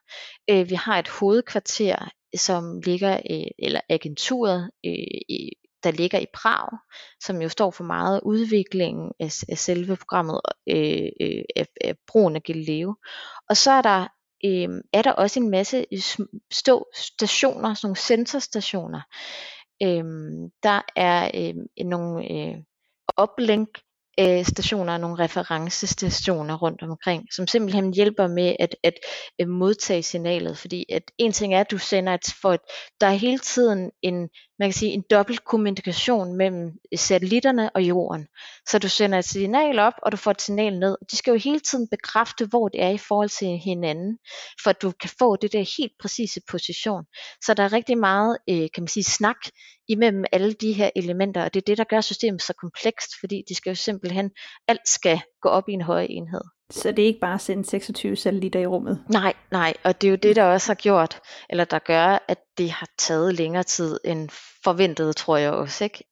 [0.51, 5.49] Øh, vi har et hovedkvarter, som ligger, øh, eller agenturet, øh,
[5.83, 6.79] der ligger i Prag,
[7.21, 12.37] som jo står for meget udviklingen af, af selve programmet øh, øh, af, af brugen
[12.37, 12.95] af Galileo.
[13.49, 14.07] Og så er der
[14.45, 15.87] øh, er der også en masse
[16.53, 19.01] stå stationer, sådan nogle sensorstationer.
[19.83, 20.05] Øh,
[20.63, 22.57] der er øh, nogle øh,
[23.23, 23.69] uplink
[24.21, 28.95] øh, stationer og nogle referencestationer rundt omkring, som simpelthen hjælper med at, at,
[29.39, 32.61] at modtage signalet, fordi at en ting er, at du sender et, for et,
[33.01, 34.29] der er hele tiden en,
[34.61, 38.27] man kan sige, en dobbelt kommunikation mellem satellitterne og jorden.
[38.69, 40.97] Så du sender et signal op, og du får et signal ned.
[41.11, 44.19] De skal jo hele tiden bekræfte, hvor det er i forhold til hinanden,
[44.63, 47.05] for at du kan få det der helt præcise position.
[47.45, 49.37] Så der er rigtig meget, øh, kan man sige, snak
[49.89, 53.43] imellem alle de her elementer, og det er det, der gør systemet så komplekst, fordi
[53.49, 54.31] de skal jo simpelthen,
[54.69, 56.60] alt skal gå op i en høj enhed.
[56.71, 59.05] Så det er ikke bare at sende 26 satellitter i rummet?
[59.09, 62.39] Nej, nej, og det er jo det, der også har gjort, eller der gør, at
[62.59, 64.29] det har taget længere tid end
[64.65, 65.85] forventet, tror jeg også.
[65.85, 66.05] Ikke?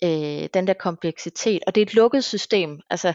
[0.43, 2.81] Øh, den der kompleksitet, og det er et lukket system.
[2.91, 3.13] Altså,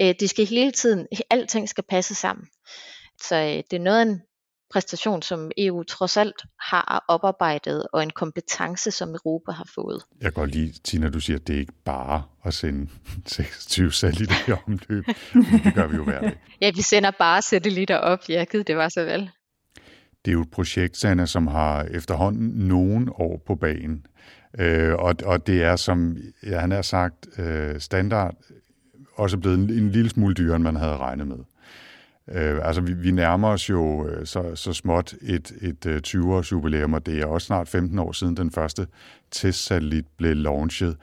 [0.00, 2.46] øh, det skal hele tiden, alting skal passe sammen.
[3.22, 4.20] Så øh, det er noget af en
[4.70, 10.02] præstation, som EU trods alt har oparbejdet, og en kompetence, som Europa har fået.
[10.20, 12.88] Jeg godt lide, Tina, du siger, at det ikke bare at sende
[13.26, 15.04] 26 satellitter i omløb.
[15.64, 16.40] det gør vi jo hver dag.
[16.60, 18.20] Ja, vi sender bare satellitter op.
[18.28, 19.30] Ja, gud, det var så vel.
[20.24, 24.06] Det er jo et projekt, Sanna, som har efterhånden nogen år på banen.
[24.58, 28.34] Øh, og, og det er, som ja, han har sagt, øh, standard
[29.14, 31.36] også blevet en, en lille smule dyrere, end man havde regnet med.
[32.32, 36.52] Øh, altså, vi, vi nærmer os jo øh, så, så småt et, et øh, 20-års
[36.52, 38.86] jubilæum, og det er også snart 15 år siden den første
[39.30, 40.96] testsatellit blev launchet.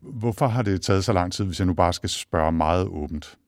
[0.00, 3.38] Hvorfor har det taget så lang tid, hvis jeg nu bare skal spørge meget åbent?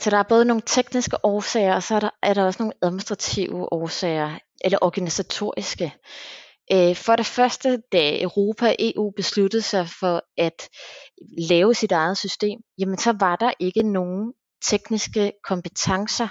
[0.00, 2.72] Så der er både nogle tekniske årsager, og så er der, er der også nogle
[2.82, 5.94] administrative årsager, eller organisatoriske.
[6.72, 10.68] Øh, for det første, da Europa og EU besluttede sig for at
[11.38, 14.32] lave sit eget system, jamen så var der ikke nogen
[14.70, 16.28] tekniske kompetencer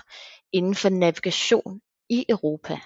[0.54, 2.78] inden for navigation i Europa.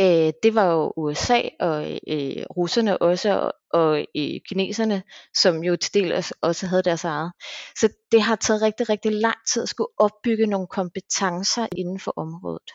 [0.00, 5.02] Øh, det var jo USA og øh, russerne også, og, og øh, kineserne,
[5.34, 7.32] som jo til del også, også havde deres eget.
[7.76, 12.12] Så det har taget rigtig, rigtig lang tid at skulle opbygge nogle kompetencer inden for
[12.16, 12.70] området.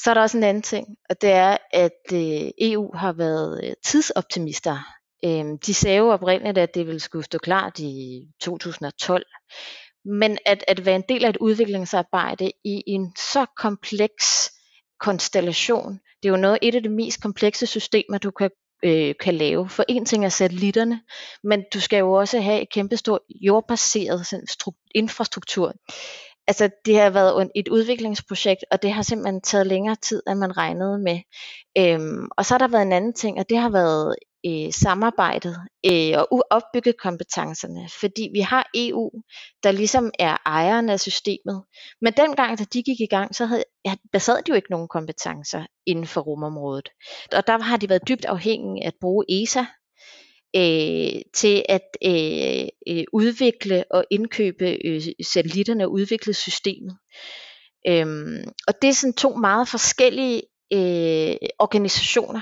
[0.00, 3.64] Så er der også en anden ting, og det er, at øh, EU har været
[3.64, 4.78] øh, tidsoptimister.
[5.24, 9.26] Øh, de sagde jo oprindeligt, at det ville skulle stå klart i 2012.
[10.04, 14.50] Men at, at være en del af et udviklingsarbejde i en så kompleks
[15.00, 18.50] konstellation, det er jo noget et af de mest komplekse systemer, du kan
[18.84, 19.68] øh, kan lave.
[19.68, 21.00] For en ting er satellitterne,
[21.44, 24.26] men du skal jo også have et kæmpestort jordbaseret
[24.94, 25.72] infrastruktur.
[26.46, 30.56] Altså det har været et udviklingsprojekt, og det har simpelthen taget længere tid, end man
[30.56, 31.18] regnede med.
[31.78, 34.14] Øhm, og så har der været en anden ting, og det har været
[34.46, 39.10] øh, samarbejdet øh, og opbygge kompetencerne, fordi vi har EU,
[39.62, 41.64] der ligesom er ejeren af systemet.
[42.00, 44.88] Men dengang, da de gik i gang, så havde, ja, sad de jo ikke nogen
[44.88, 46.88] kompetencer inden for rumområdet.
[47.36, 49.64] Og der har de været dybt afhængige af at bruge ESA
[50.56, 56.96] øh, til at øh, øh, udvikle og indkøbe øh, satellitterne og udvikle systemet.
[57.88, 62.40] Øhm, og det er sådan to meget forskellige øh, organisationer.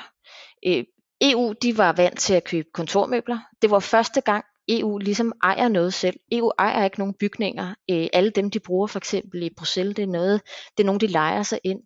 [0.67, 0.85] Øh,
[1.21, 3.39] EU de var vant til at købe kontormøbler.
[3.63, 6.17] Det var første gang EU ligesom ejer noget selv.
[6.33, 7.75] EU ejer ikke nogen bygninger.
[7.91, 10.41] Øh, alle dem de bruger for eksempel i Bruxelles, det er noget,
[10.77, 11.81] det er nogen de leger sig ind.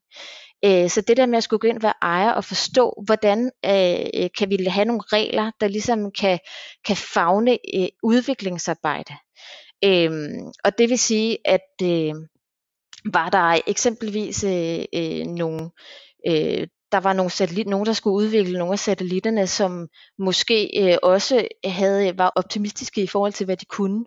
[0.65, 3.51] Øh, så det der med at skulle gå ind og være ejer og forstå, hvordan
[3.65, 6.39] øh, øh kan vi have nogle regler, der ligesom kan,
[6.87, 9.15] kan fagne øh, udviklingsarbejde.
[9.85, 10.11] Øh,
[10.65, 12.15] og det vil sige, at øh,
[13.13, 15.71] var der eksempelvis øh, øh, nogle
[16.29, 20.99] øh, der var nogle satellit, nogen, der skulle udvikle nogle af satellitterne, som måske øh,
[21.03, 24.05] også havde, var optimistiske i forhold til, hvad de kunne.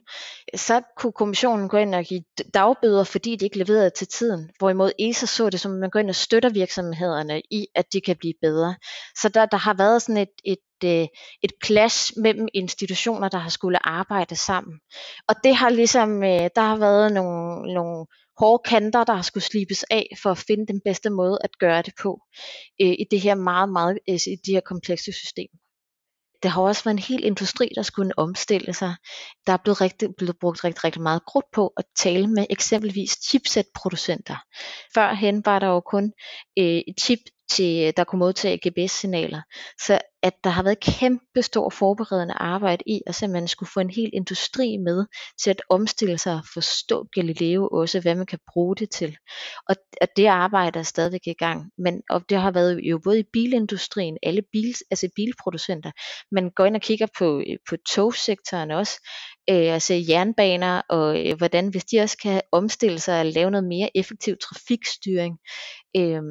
[0.55, 4.49] Så kunne kommissionen gå ind og give dagbøder, fordi de ikke leverede til tiden.
[4.59, 8.01] Hvorimod ESA så det som, at man går ind og støtter virksomhederne i, at de
[8.01, 8.75] kan blive bedre.
[9.21, 11.07] Så der, der har været sådan et, et, øh,
[11.43, 14.79] et clash mellem institutioner, der har skulle arbejde sammen.
[15.27, 18.05] Og det har ligesom, øh, der har været nogle, nogle
[18.39, 21.81] hårde kanter, der har skulle slibes af for at finde den bedste måde at gøre
[21.81, 22.21] det på
[22.81, 25.47] øh, i det her meget, meget øh, i det her komplekse system.
[26.43, 28.95] det har også været en hel industri, der skulle omstille sig.
[29.47, 33.11] Der er blevet, rigtig, blevet brugt rigtig, rigtig meget krudt på at tale med eksempelvis
[33.29, 34.35] chipsetproducenter.
[34.93, 36.13] Førhen var der jo kun
[36.59, 37.19] øh, chip
[37.49, 39.41] til, øh, der kunne modtage GPS-signaler.
[39.85, 43.89] Så at der har været kæmpe stor forberedende arbejde i, at man skulle få en
[43.89, 45.05] hel industri med
[45.43, 49.17] til at omstille sig og forstå Galileo også, hvad man kan bruge det til.
[49.69, 51.71] Og, at det arbejde er stadigvæk i gang.
[51.77, 55.91] Men og det har været jo både i bilindustrien, alle bil, altså bilproducenter,
[56.31, 59.07] man går ind og kigger på, øh, på togsektoren også,
[59.49, 63.67] øh, altså jernbaner, og øh, hvordan hvis de også kan omstille sig og lave noget
[63.67, 65.37] mere effektiv trafikstyring,
[65.97, 66.21] øh,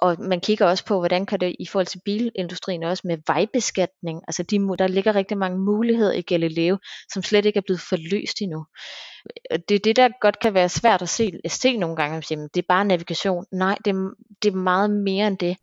[0.00, 4.22] og man kigger også på, hvordan kan det i forhold til bilindustrien også med vejbeskatning,
[4.28, 6.78] altså de, der ligger rigtig mange muligheder i Galileo,
[7.12, 8.66] som slet ikke er blevet forløst endnu.
[9.68, 12.28] Det er det, der godt kan være svært at se, at se nogle gange, at
[12.28, 13.44] det er bare navigation.
[13.52, 14.10] Nej, det er,
[14.42, 15.56] det er meget mere end det.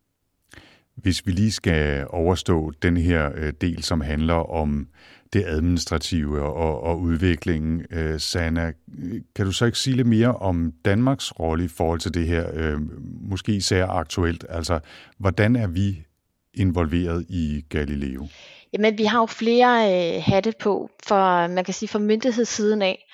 [0.95, 4.87] Hvis vi lige skal overstå den her øh, del, som handler om
[5.33, 7.85] det administrative og, og udviklingen.
[7.91, 8.71] Øh, Sana,
[9.35, 12.49] kan du så ikke sige lidt mere om Danmarks rolle i forhold til det her,
[12.53, 12.79] øh,
[13.29, 14.45] måske især aktuelt?
[14.49, 14.79] Altså,
[15.17, 16.03] hvordan er vi
[16.53, 18.27] involveret i Galileo?
[18.73, 23.05] Jamen, vi har jo flere øh, hatte på, for man kan sige fra myndighedssiden af,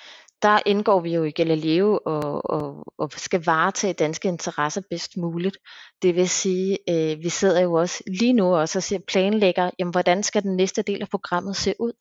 [0.42, 5.56] der indgår vi jo i Galileo og, og, og skal varetage danske interesser bedst muligt.
[6.02, 10.22] Det vil sige, øh, vi sidder jo også lige nu også og planlægger, jamen, hvordan
[10.22, 11.92] skal den næste del af programmet se ud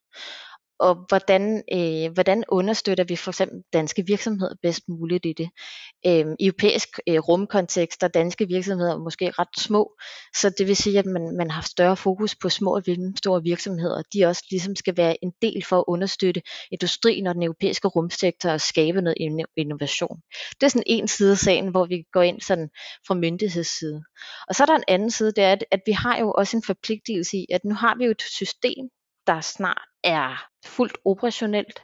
[0.80, 5.50] og hvordan, øh, hvordan understøtter vi for eksempel danske virksomheder bedst muligt i det.
[6.06, 9.92] Øh, europæisk øh, rumkontekst der danske virksomheder er måske ret små,
[10.36, 12.84] så det vil sige, at man, man har større fokus på små og
[13.18, 14.02] store virksomheder.
[14.14, 18.50] De også ligesom skal være en del for at understøtte industrien og den europæiske rumsektor
[18.50, 20.18] og skabe noget innovation.
[20.60, 22.70] Det er sådan en side af sagen, hvor vi går ind sådan
[23.08, 24.04] fra myndighedsside.
[24.48, 26.58] Og så er der en anden side, det er, at, at vi har jo også
[26.58, 28.90] en forpligtelse i, at nu har vi jo et system,
[29.28, 31.84] der snart er fuldt operationelt,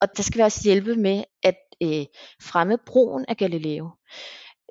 [0.00, 2.06] og der skal vi også hjælpe med at øh,
[2.42, 3.90] fremme brugen af Galileo.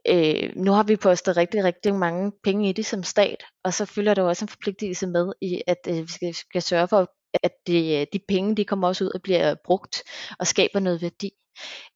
[0.07, 3.85] Øh, nu har vi postet rigtig, rigtig mange penge i det som stat, og så
[3.85, 7.07] følger der også en forpligtelse med i, at øh, vi skal, skal sørge for,
[7.43, 10.03] at det, øh, de penge de kommer også ud og bliver brugt
[10.39, 11.31] og skaber noget værdi.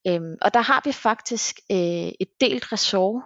[0.08, 3.24] Øhm, og der har vi faktisk øh, et delt ressort,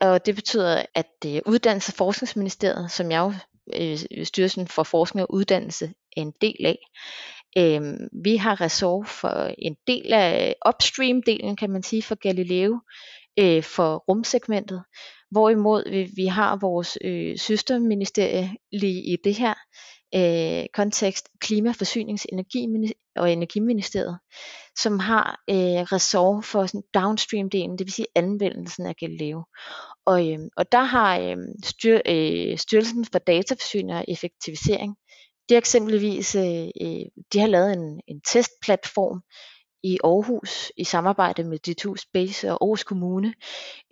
[0.00, 3.34] og det betyder, at øh, Uddannelses- og Forskningsministeriet, som jeg jo
[3.74, 5.84] øh, Styrelsen for Forskning og Uddannelse
[6.16, 6.78] er en del af.
[7.58, 12.80] Øh, vi har ressort for en del af upstream-delen, kan man sige, for Galileo,
[13.38, 14.82] øh, for rumsegmentet,
[15.30, 19.54] hvorimod vi, vi har vores øh, søsterministerie lige i det her
[20.14, 24.18] øh, kontekst, Klima-, Forsynings-, Energi- og Energiministeriet,
[24.78, 29.44] som har øh, ressort for sådan downstream-delen, det vil sige anvendelsen af Galileo.
[30.06, 34.96] Og, øh, og der har øh, styr, øh, Styrelsen for Dataforsyning og Effektivisering,
[35.48, 39.22] det er eksempelvis, øh, øh, de har lavet en, en testplatform,
[39.88, 43.34] i Aarhus i samarbejde med D2 Space og Aarhus Kommune,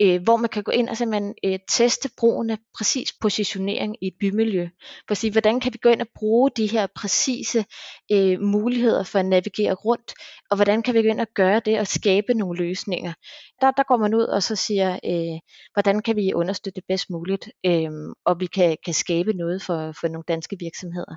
[0.02, 4.06] øh, hvor man kan gå ind og simpelthen øh, teste brugen af præcis positionering i
[4.06, 4.68] et bymiljø.
[5.06, 7.64] For at sige, hvordan kan vi gå ind og bruge de her præcise
[8.12, 10.14] øh, muligheder for at navigere rundt,
[10.50, 13.12] og hvordan kan vi gå ind og gøre det og skabe nogle løsninger.
[13.60, 15.38] Der, der går man ud og så siger, øh,
[15.74, 17.90] hvordan kan vi understøtte det bedst muligt, øh,
[18.24, 21.16] og vi kan, kan skabe noget for, for nogle danske virksomheder.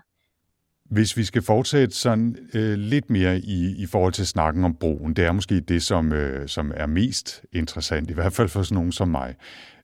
[0.89, 5.13] Hvis vi skal fortsætte sådan øh, lidt mere i, i forhold til snakken om broen,
[5.13, 8.75] det er måske det, som, øh, som er mest interessant, i hvert fald for sådan
[8.75, 9.35] nogen som mig.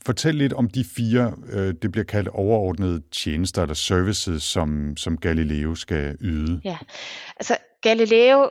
[0.05, 5.17] Fortæl lidt om de fire, øh, det bliver kaldt overordnede tjenester eller services, som, som
[5.17, 6.61] Galileo skal yde.
[6.63, 6.77] Ja,
[7.37, 8.49] altså Galileo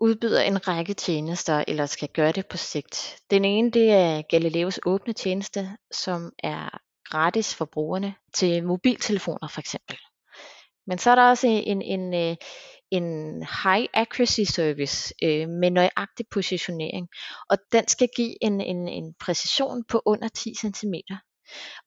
[0.00, 3.16] udbyder en række tjenester, eller skal gøre det på sigt.
[3.30, 9.60] Den ene, det er Galileos åbne tjeneste, som er gratis for brugerne til mobiltelefoner for
[9.60, 9.96] eksempel.
[10.86, 12.36] Men så er der også en, en, øh,
[12.90, 17.08] en high accuracy service øh, med nøjagtig positionering,
[17.50, 20.94] og den skal give en, en, en præcision på under 10 cm.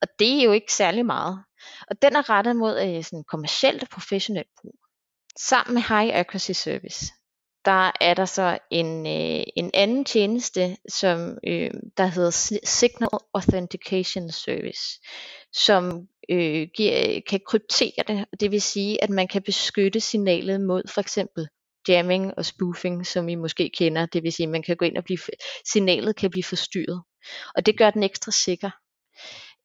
[0.01, 1.43] Og det er jo ikke særlig meget.
[1.89, 4.75] Og den er rettet mod øh, sådan kommercielt og professionelt brug.
[5.39, 7.13] Sammen med high accuracy service,
[7.67, 14.31] der er der så en, øh, en anden tjeneste, som øh, der hedder Signal Authentication
[14.31, 14.81] Service,
[15.53, 20.83] som øh, giver, kan kryptere det, det vil sige, at man kan beskytte signalet mod
[20.93, 21.47] for eksempel
[21.87, 24.97] jamming og spoofing, som I måske kender, det vil sige, at man kan gå ind
[24.97, 25.19] og blive,
[25.71, 27.01] signalet kan blive forstyrret,
[27.55, 28.69] og det gør den ekstra sikker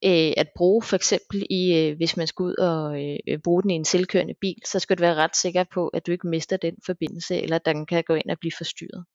[0.05, 3.71] øh, at bruge for eksempel i, øh, hvis man skal ud og øh, bruge den
[3.71, 6.57] i en selvkørende bil, så skal du være ret sikker på, at du ikke mister
[6.57, 9.05] den forbindelse, eller at den kan gå ind og blive forstyrret.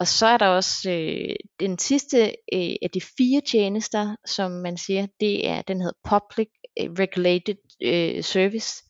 [0.00, 4.76] Og så er der også øh, den sidste øh, af de fire tjenester, som man
[4.76, 6.48] siger, det er, den hedder Public
[6.80, 8.84] øh, Regulated øh, Service.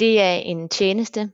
[0.00, 1.30] Det er en tjeneste,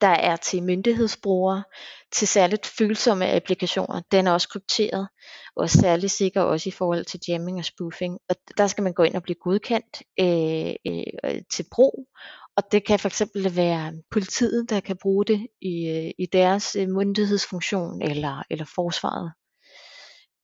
[0.00, 1.64] der er til myndighedsbrugere,
[2.12, 4.00] til særligt følsomme applikationer.
[4.12, 5.08] Den er også krypteret,
[5.56, 8.18] og særligt sikker også i forhold til jamming og spoofing.
[8.28, 12.08] Og der skal man gå ind og blive godkendt øh, øh, til brug,
[12.56, 16.76] og det kan for eksempel være politiet, der kan bruge det i, øh, i deres
[16.76, 19.32] øh, myndighedsfunktion, eller, eller forsvaret.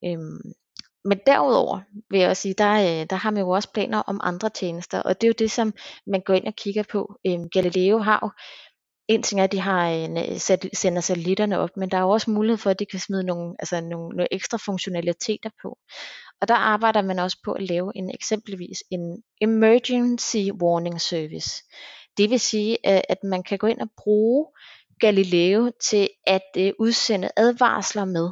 [0.05, 0.53] Øhm,
[1.05, 1.81] men derudover
[2.11, 5.03] vil jeg også sige, der, øh, der har man jo også planer om andre tjenester,
[5.03, 5.75] og det er jo det, som
[6.07, 7.15] man går ind og kigger på.
[7.27, 8.31] Øhm, Galileo har jo
[9.15, 10.39] en ting er, at de har en, øh,
[10.73, 13.55] sender satellitterne op, men der er jo også mulighed for, at de kan smide nogle,
[13.59, 15.79] altså nogle, nogle ekstra funktionaliteter på.
[16.41, 21.63] Og der arbejder man også på at lave en eksempelvis en emergency warning service.
[22.17, 24.47] Det vil sige, øh, at man kan gå ind og bruge
[25.03, 28.29] Galileo til at øh, udsende advarsler med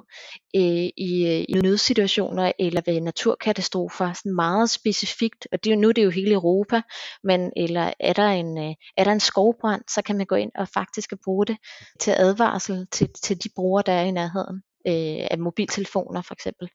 [0.57, 5.81] øh, i, øh, i nødsituationer eller ved naturkatastrofer, sådan meget specifikt, og det er jo,
[5.81, 6.83] nu det er jo hele Europa,
[7.25, 10.51] men eller er der en, øh, er der en skovbrand, så kan man gå ind
[10.55, 11.57] og faktisk bruge det
[12.01, 14.57] til advarsel til, til de brugere, der er i nærheden
[14.87, 16.69] øh, af mobiltelefoner for eksempel.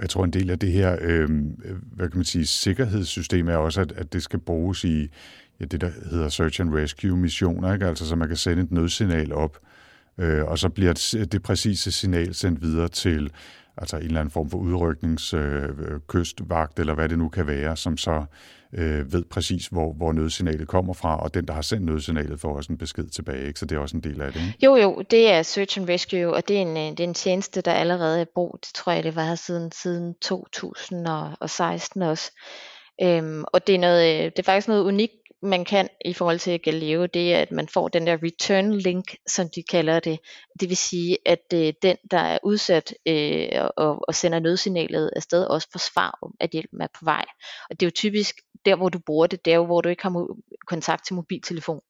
[0.00, 1.28] Jeg tror, en del af det her, øh,
[1.96, 5.08] hvad kan man sige, sikkerhedssystem er også, at, at det skal bruges i,
[5.60, 7.86] ja, det, der hedder search and rescue missioner, ikke?
[7.86, 9.58] Altså, så man kan sende et nødsignal op,
[10.18, 13.30] øh, og så bliver det, det præcise signal sendt videre til
[13.76, 17.96] altså en eller anden form for udrykningskystvagt, øh, eller hvad det nu kan være, som
[17.96, 18.24] så
[18.72, 22.56] øh, ved præcis, hvor, hvor nødsignalet kommer fra, og den, der har sendt nødsignalet, får
[22.56, 23.60] også en besked tilbage, ikke?
[23.60, 24.40] så det er også en del af det.
[24.40, 24.58] Ikke?
[24.64, 27.14] Jo, jo, det er Search and Rescue, og det er en, øh, det er en
[27.14, 32.32] tjeneste, der allerede er brugt, Det tror jeg, det var siden, siden 2016 også.
[33.02, 36.38] Øhm, og det er, noget, øh, det er faktisk noget unikt man kan i forhold
[36.38, 40.18] til Galileo, det er, at man får den der return link, som de kalder det.
[40.60, 45.44] Det vil sige, at øh, den, der er udsat øh, og, og sender nødsignalet afsted,
[45.44, 47.24] også får svar om, at hjælpen er på vej.
[47.70, 50.26] Og det er jo typisk der, hvor du bruger det, der hvor du ikke har
[50.66, 51.80] kontakt til mobiltelefon.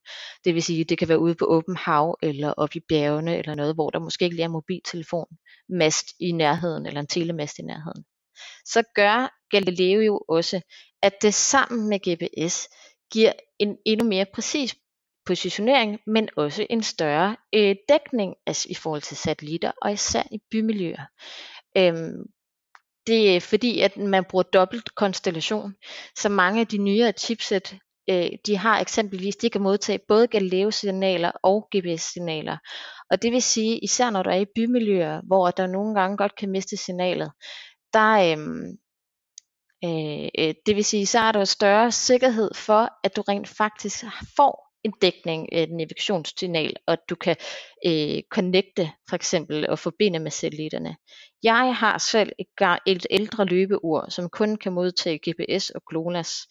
[0.44, 3.54] Det vil sige, det kan være ude på åben hav, eller op i bjergene, eller
[3.54, 5.26] noget, hvor der måske ikke lige er mobiltelefon
[5.68, 8.04] mast i nærheden, eller en telemast i nærheden.
[8.64, 10.60] Så gør Galileo jo også,
[11.02, 12.68] at det sammen med GPS
[13.12, 14.74] giver en endnu mere præcis
[15.26, 20.38] positionering, men også en større øh, dækning altså i forhold til satellitter, og især i
[20.50, 21.06] bymiljøer.
[21.78, 22.22] Øhm,
[23.06, 25.74] det er fordi, at man bruger dobbelt konstellation,
[26.16, 27.78] så mange af de nyere chipset,
[28.10, 32.56] øh, de har eksempelvis, de kan modtage både Galileo-signaler og GPS-signaler.
[33.10, 36.36] Og det vil sige, især når du er i bymiljøer, hvor der nogle gange godt
[36.36, 37.32] kan miste signalet,
[37.92, 38.38] der, Øh,
[39.86, 44.04] Øh, øh, det vil sige, så er der større sikkerhed for, at du rent faktisk
[44.36, 47.36] får en dækning, et navigationssignal, og du kan
[47.86, 50.96] øh, connecte for eksempel og forbinde med satellitterne.
[51.42, 52.46] Jeg har selv et,
[52.86, 56.46] et ældre løbeur, som kun kan modtage GPS og GLONASS.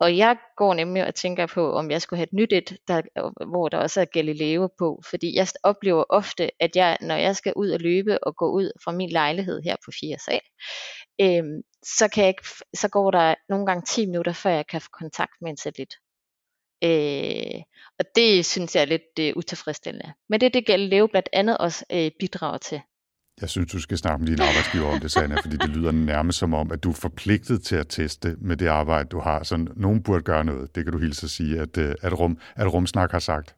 [0.00, 3.02] Og jeg går nemlig og tænker på, om jeg skulle have et nyt et, der,
[3.46, 5.02] hvor der også er Galileo på.
[5.10, 8.70] Fordi jeg oplever ofte, at jeg, når jeg skal ud og løbe og gå ud
[8.84, 10.40] fra min lejlighed her på 4 sal,
[11.20, 14.80] øhm, så, kan jeg ikke, så går der nogle gange 10 minutter, før jeg kan
[14.80, 15.94] få kontakt med en satellit.
[16.84, 17.62] Øh,
[17.98, 20.12] og det synes jeg er lidt øh, utilfredsstillende.
[20.28, 22.80] Men det er det, Galileo blandt andet også øh, bidrager til.
[23.40, 26.38] Jeg synes, du skal snakke med din arbejdsgiver om det, Sanna, fordi det lyder nærmest
[26.38, 29.42] som om, at du er forpligtet til at teste med det arbejde, du har.
[29.42, 30.74] Så nogen burde gøre noget.
[30.74, 33.54] Det kan du hilse at sige, at, øh, at, rum, at Rumsnak har sagt.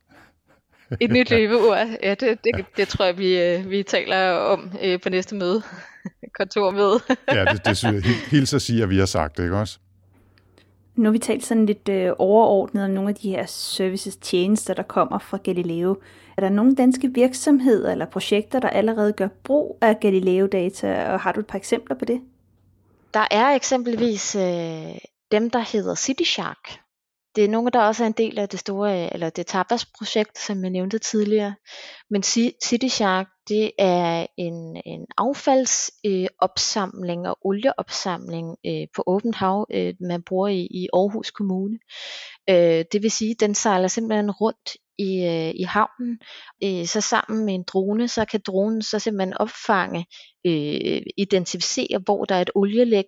[1.00, 5.00] Et nyt løbeord, ja, det, det, det tror jeg, vi, øh, vi taler om øh,
[5.00, 5.62] på næste møde,
[6.38, 7.00] kontormøde.
[7.38, 8.54] ja, det, det synes jeg.
[8.54, 9.78] At sige, at vi har sagt det, ikke også?
[10.96, 14.74] Nu har vi talt sådan lidt øh, overordnet om nogle af de her services tjenester,
[14.74, 15.96] der kommer fra Galileo.
[16.36, 21.32] Er der nogle danske virksomheder eller projekter, der allerede gør brug af Galileo-data, og har
[21.32, 22.20] du et par eksempler på det?
[23.14, 24.42] Der er eksempelvis øh,
[25.32, 26.85] dem, der hedder CityShark.
[27.36, 30.38] Det er nogle, der også er en del af det store, øh, eller det Tapas-projekt,
[30.38, 31.54] som jeg nævnte tidligere.
[32.10, 39.66] Men City Shark, det er en, en affaldsopsamling øh, og olieopsamling øh, på åbent hav,
[39.70, 41.78] øh, man bruger i, i Aarhus Kommune.
[42.50, 46.18] Øh, det vil sige, den sejler simpelthen rundt i, øh, i havnen,
[46.64, 50.06] øh, så sammen med en drone, så kan dronen så simpelthen opfange,
[50.46, 53.06] øh, identificere, hvor der er et olielæg,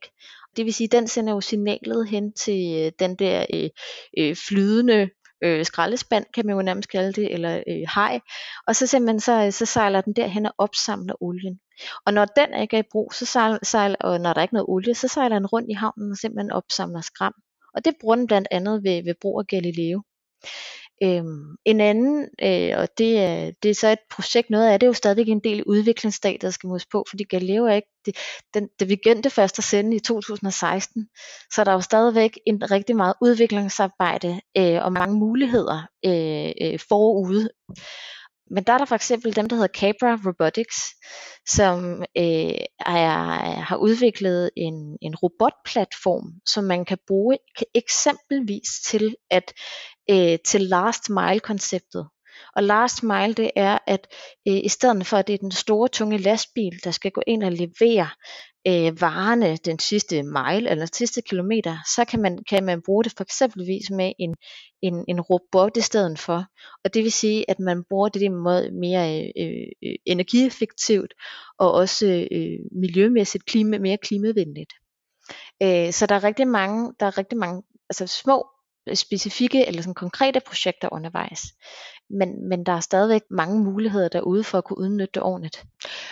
[0.59, 3.71] det vil sige, den sender jo signalet hen til øh, den der øh,
[4.19, 5.11] øh, flydende
[5.45, 8.21] øh, skraldespand, kan man jo nærmest kalde det, eller øh, hej.
[8.67, 11.61] Og så simpelthen så, øh, så sejler den derhen og opsamler olien.
[12.07, 14.55] Og når den ikke er i brug, så sejler, sejler, og når der er ikke
[14.55, 17.35] noget olie, så sejler den rundt i havnen og simpelthen opsamler skram.
[17.75, 20.03] Og det bruger den blandt andet ved, ved brug af Galileo.
[21.03, 24.87] Øhm, en anden, øh, og det er, det er så et projekt, noget af det
[24.87, 28.17] er jo stadigvæk en del i udviklingsstadiet, skal mås på, fordi Galileo er ikke, det,
[28.55, 31.09] den, det vi begyndte først at sende i 2016,
[31.55, 36.79] så der er jo stadigvæk en rigtig meget udviklingsarbejde øh, og mange muligheder øh, øh,
[36.89, 37.49] forude.
[38.51, 40.77] Men der er der for eksempel dem, der hedder Cabra Robotics,
[41.47, 47.39] som øh, er, har udviklet en, en robotplatform, som man kan bruge
[47.75, 49.53] eksempelvis til at
[50.11, 52.09] øh, til last mile konceptet.
[52.57, 54.07] Og last mile det er, at
[54.49, 57.43] øh, i stedet for at det er den store tunge lastbil, der skal gå ind
[57.43, 58.09] og levere
[58.67, 63.13] øh, varerne den sidste mile eller sidste kilometer, så kan man, kan man bruge det
[63.17, 64.35] for eksempelvis med en,
[64.83, 66.45] en, en robot i stedet for.
[66.85, 71.15] Og det vil sige, at man bruger det måde mere øh, øh, energieffektivt
[71.59, 74.73] og også øh, miljømæssigt klima, mere klimavenligt.
[75.63, 78.47] Øh, så der er rigtig mange, der er rigtig mange altså små
[78.95, 81.43] specifikke eller sådan konkrete projekter undervejs.
[82.11, 85.65] Men, men der er stadigvæk mange muligheder derude for at kunne udnytte det ordentligt.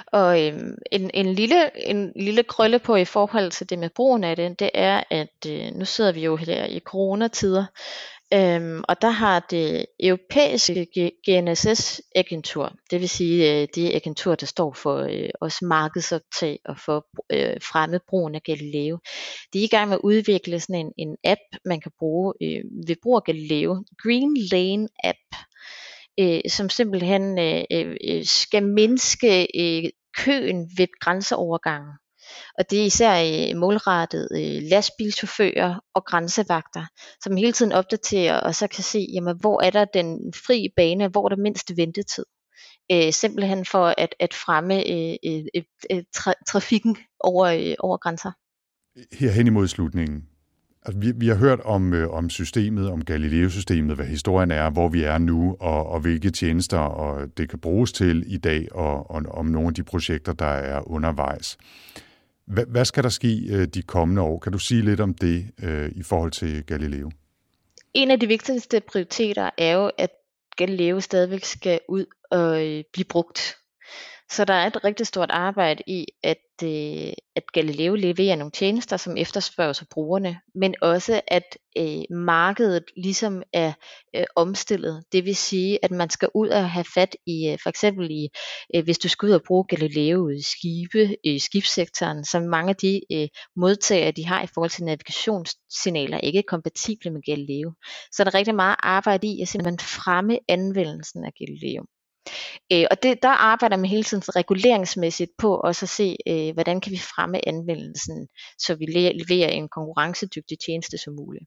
[0.07, 4.25] Og øhm, en, en, lille, en lille krølle på i forhold til det med brugen
[4.25, 7.65] af det, det er, at øh, nu sidder vi jo her i coronatider,
[8.35, 10.87] Øhm, og der har det europæiske
[11.29, 17.07] GNSS-agentur, det vil sige øh, det agentur, der står for øh, også markedsoptag og for
[17.33, 18.99] øh, fremme brugen af Galileo.
[19.53, 22.63] De er i gang med at udvikle sådan en, en app, man kan bruge øh,
[22.87, 23.85] ved brug af Galileo.
[24.03, 25.47] Green Lane App,
[26.21, 31.93] øh, som simpelthen øh, øh, øh, skal mindske øh, køen ved grænseovergangen.
[32.59, 36.87] Og det er især øh, målrettet øh, lastbilchauffører og grænsevagter,
[37.23, 41.09] som hele tiden opdaterer og så kan se, jamen, hvor er der den fri bane,
[41.09, 42.25] hvor er der mindst ventetid.
[42.93, 48.33] Øh, simpelthen for at, at fremme øh, øh, øh tra- trafikken over, øh, over grænser.
[49.13, 50.23] Her hen imod slutningen,
[50.87, 54.89] Altså, vi, vi har hørt om, øh, om systemet, om Galileo-systemet, hvad historien er, hvor
[54.89, 59.11] vi er nu, og, og hvilke tjenester og det kan bruges til i dag, og,
[59.11, 61.59] og om nogle af de projekter, der er undervejs.
[62.47, 64.39] Hvad, hvad skal der ske øh, de kommende år?
[64.39, 67.11] Kan du sige lidt om det øh, i forhold til Galileo?
[67.95, 70.11] En af de vigtigste prioriteter er jo, at
[70.57, 73.57] Galileo stadigvæk skal ud og øh, blive brugt.
[74.31, 78.97] Så der er et rigtig stort arbejde i, at øh, at Galileo leverer nogle tjenester,
[78.97, 83.73] som efterspørges af brugerne, men også at øh, markedet ligesom er
[84.17, 85.05] øh, omstillet.
[85.13, 88.29] Det vil sige, at man skal ud og have fat i, øh, for eksempel i,
[88.75, 92.77] øh, hvis du skal ud og bruge Galileo i skibe, i skibssektoren, som mange af
[92.77, 97.73] de øh, modtagere, de har i forhold til navigationssignaler, ikke er kompatible med Galileo.
[98.13, 101.85] Så der er rigtig meget arbejde i at simpelthen fremme anvendelsen af Galileo.
[102.73, 106.81] Øh, og det, der arbejder man hele tiden reguleringsmæssigt på også at se, øh, hvordan
[106.81, 111.45] kan vi fremme anvendelsen, så vi leverer en konkurrencedygtig tjeneste som muligt.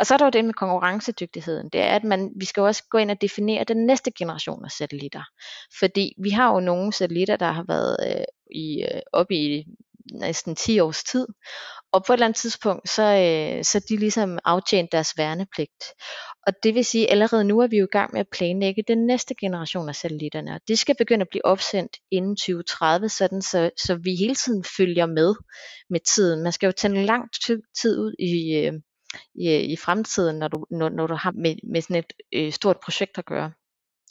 [0.00, 2.82] Og så er der jo det med konkurrencedygtigheden, det er, at man, vi skal også
[2.90, 5.22] gå ind og definere den næste generation af satellitter.
[5.78, 9.64] Fordi vi har jo nogle satellitter, der har været øh, i, øh, oppe i
[10.12, 11.26] næsten 10 års tid.
[11.92, 15.84] Og på et eller andet tidspunkt, så, øh, så de ligesom aftjent deres værnepligt.
[16.46, 18.84] Og det vil sige, at allerede nu er vi jo i gang med at planlægge
[18.88, 20.54] den næste generation af satellitterne.
[20.54, 24.64] Og det skal begynde at blive opsendt inden 2030, sådan så, så vi hele tiden
[24.76, 25.34] følger med
[25.90, 26.42] med tiden.
[26.42, 27.28] Man skal jo tænke lang
[27.80, 28.72] tid ud i, øh,
[29.34, 32.76] i, i fremtiden, når du, når, når du har med, med sådan et øh, stort
[32.84, 33.52] projekt at gøre.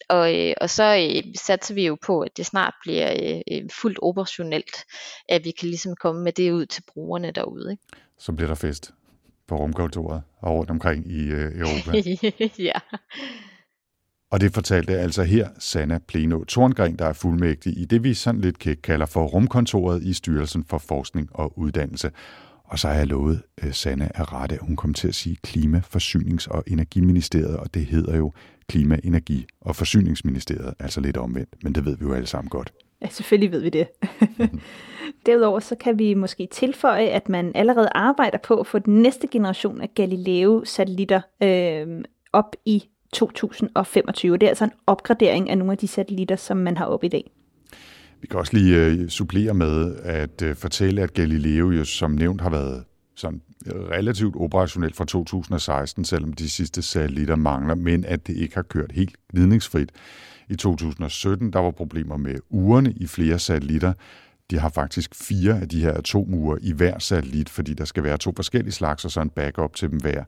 [0.09, 3.99] Og, øh, og så øh, satser vi jo på, at det snart bliver øh, fuldt
[4.01, 4.85] operationelt,
[5.29, 7.71] at vi kan ligesom komme med det ud til brugerne derude.
[7.71, 7.83] Ikke?
[8.17, 8.93] Så bliver der fest
[9.47, 11.91] på rumkontoret og rundt omkring i øh, Europa.
[12.69, 12.79] ja.
[14.31, 18.41] Og det fortalte altså her Sanna Pleno Torngren, der er fuldmægtig i det, vi sådan
[18.41, 22.11] lidt kalder for rumkontoret i Styrelsen for Forskning og Uddannelse.
[22.71, 23.41] Og så har jeg lovet
[23.71, 27.85] Sanna at rette, at hun kom til at sige Klima-, Forsynings- og Energiministeriet, og det
[27.85, 28.33] hedder jo
[28.67, 32.73] Klima-, Energi- og Forsyningsministeriet, altså lidt omvendt, men det ved vi jo alle sammen godt.
[33.01, 33.87] Ja, selvfølgelig ved vi det.
[35.25, 39.27] Derudover så kan vi måske tilføje, at man allerede arbejder på at få den næste
[39.27, 42.03] generation af Galileo-satellitter øh,
[42.33, 44.37] op i 2025.
[44.37, 47.07] Det er altså en opgradering af nogle af de satellitter, som man har op i
[47.07, 47.31] dag.
[48.21, 52.41] Vi kan også lige øh, supplere med at øh, fortælle, at Galileo jo som nævnt
[52.41, 52.83] har været
[53.15, 58.61] sådan relativt operationelt fra 2016, selvom de sidste satellitter mangler, men at det ikke har
[58.61, 59.91] kørt helt gnidningsfrit.
[60.49, 63.93] I 2017 der var problemer med ugerne i flere satellitter.
[64.51, 68.17] De har faktisk fire af de her atomure i hver satellit, fordi der skal være
[68.17, 70.23] to forskellige slags og så en backup til dem hver.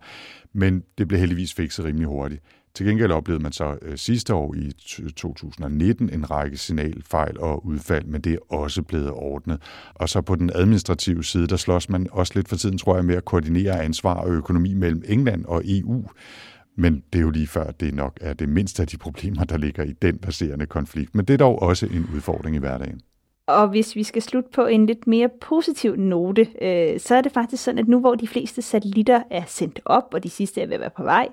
[0.53, 2.41] Men det blev heldigvis fikset rimelig hurtigt.
[2.75, 4.71] Til gengæld oplevede man så øh, sidste år i
[5.15, 9.61] 2019 en række signalfejl og udfald, men det er også blevet ordnet.
[9.93, 13.05] Og så på den administrative side, der slås man også lidt for tiden, tror jeg,
[13.05, 16.05] med at koordinere ansvar og økonomi mellem England og EU.
[16.75, 19.57] Men det er jo lige før, det nok er det mindste af de problemer, der
[19.57, 21.15] ligger i den baserende konflikt.
[21.15, 23.01] Men det er dog også en udfordring i hverdagen.
[23.47, 27.31] Og hvis vi skal slutte på en lidt mere positiv note, øh, så er det
[27.31, 30.67] faktisk sådan, at nu hvor de fleste satellitter er sendt op, og de sidste er
[30.67, 31.27] ved at være på vej,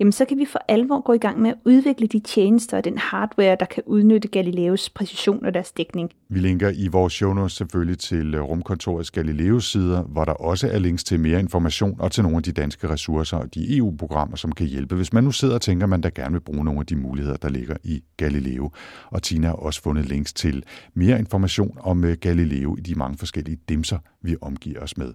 [0.00, 2.84] jamen så kan vi for alvor gå i gang med at udvikle de tjenester og
[2.84, 6.10] den hardware, der kan udnytte Galileos præcision og deres dækning.
[6.28, 10.68] Vi linker i vores show notes selvfølgelig til øh, rumkontorets Galileos sider, hvor der også
[10.68, 14.36] er links til mere information og til nogle af de danske ressourcer og de EU-programmer,
[14.36, 16.64] som kan hjælpe, hvis man nu sidder og tænker, at man da gerne vil bruge
[16.64, 18.70] nogle af de muligheder, der ligger i Galileo.
[19.10, 20.64] Og Tina har også fundet links til
[20.94, 25.12] mere information om øh, Galileo i de mange forskellige dimser, vi omgiver os med.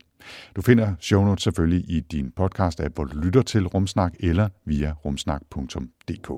[0.56, 4.94] Du finder show notes selvfølgelig i din podcast-app, hvor du lytter til Rumsnak, eller via
[5.06, 6.30] rumsnak.dk.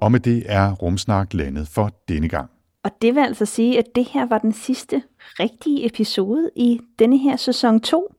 [0.00, 2.50] Og med det er Rumsnak landet for denne gang.
[2.84, 5.02] Og det vil altså sige, at det her var den sidste
[5.40, 8.14] rigtige episode i denne her sæson 2.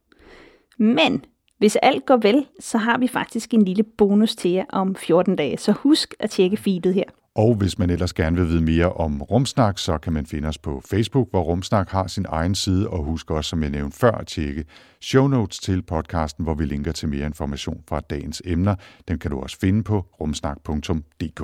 [0.79, 1.25] Men
[1.57, 5.35] hvis alt går vel, så har vi faktisk en lille bonus til jer om 14
[5.35, 7.03] dage, så husk at tjekke feedet her.
[7.39, 10.57] Og hvis man ellers gerne vil vide mere om Rumsnak, så kan man finde os
[10.57, 14.11] på Facebook, hvor Rumsnak har sin egen side, og husk også, som jeg nævnte før,
[14.11, 14.65] at tjekke
[15.01, 18.75] show notes til podcasten, hvor vi linker til mere information fra dagens emner.
[19.07, 21.41] Den kan du også finde på rumsnak.dk.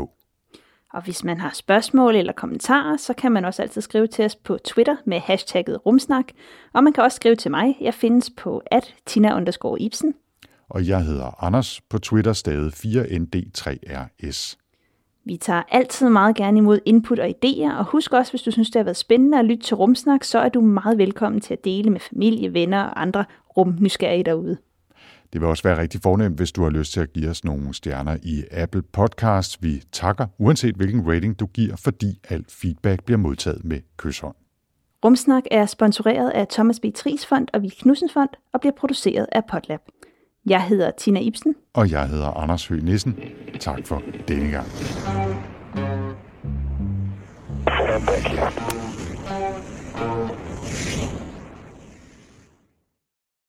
[0.94, 4.36] Og hvis man har spørgsmål eller kommentarer, så kan man også altid skrive til os
[4.36, 6.26] på Twitter med hashtagget rumsnak.
[6.74, 7.78] Og man kan også skrive til mig.
[7.82, 9.44] Jeg findes på at tina
[9.80, 10.14] Ibsen.
[10.70, 14.65] Og jeg hedder Anders på Twitter stadig 4ND3RS.
[15.28, 18.70] Vi tager altid meget gerne imod input og idéer, og husk også, hvis du synes,
[18.70, 21.66] det har været spændende at lytte til Rumsnak, så er du meget velkommen til at
[21.66, 23.26] dele med familie, venner og andre
[23.58, 24.58] rumnysgerrige derude.
[25.34, 27.74] Det vil også være rigtig fornemt, hvis du har lyst til at give os nogle
[27.74, 29.64] stjerner i Apple Podcasts.
[29.64, 34.36] Vi takker, uanset hvilken rating du giver, fordi alt feedback bliver modtaget med kysshånd.
[35.06, 36.86] Rumsnak er sponsoreret af Thomas B.
[36.96, 39.82] Tris Fond og Vig Knudsen Fond og bliver produceret af Potlab.
[40.46, 41.56] Jeg hedder Tina Ibsen.
[41.74, 43.20] Og jeg hedder Anders Høgh Nissen.
[43.60, 44.68] Tak for denne gang.
[47.68, 48.40] And thank
[50.00, 50.45] you.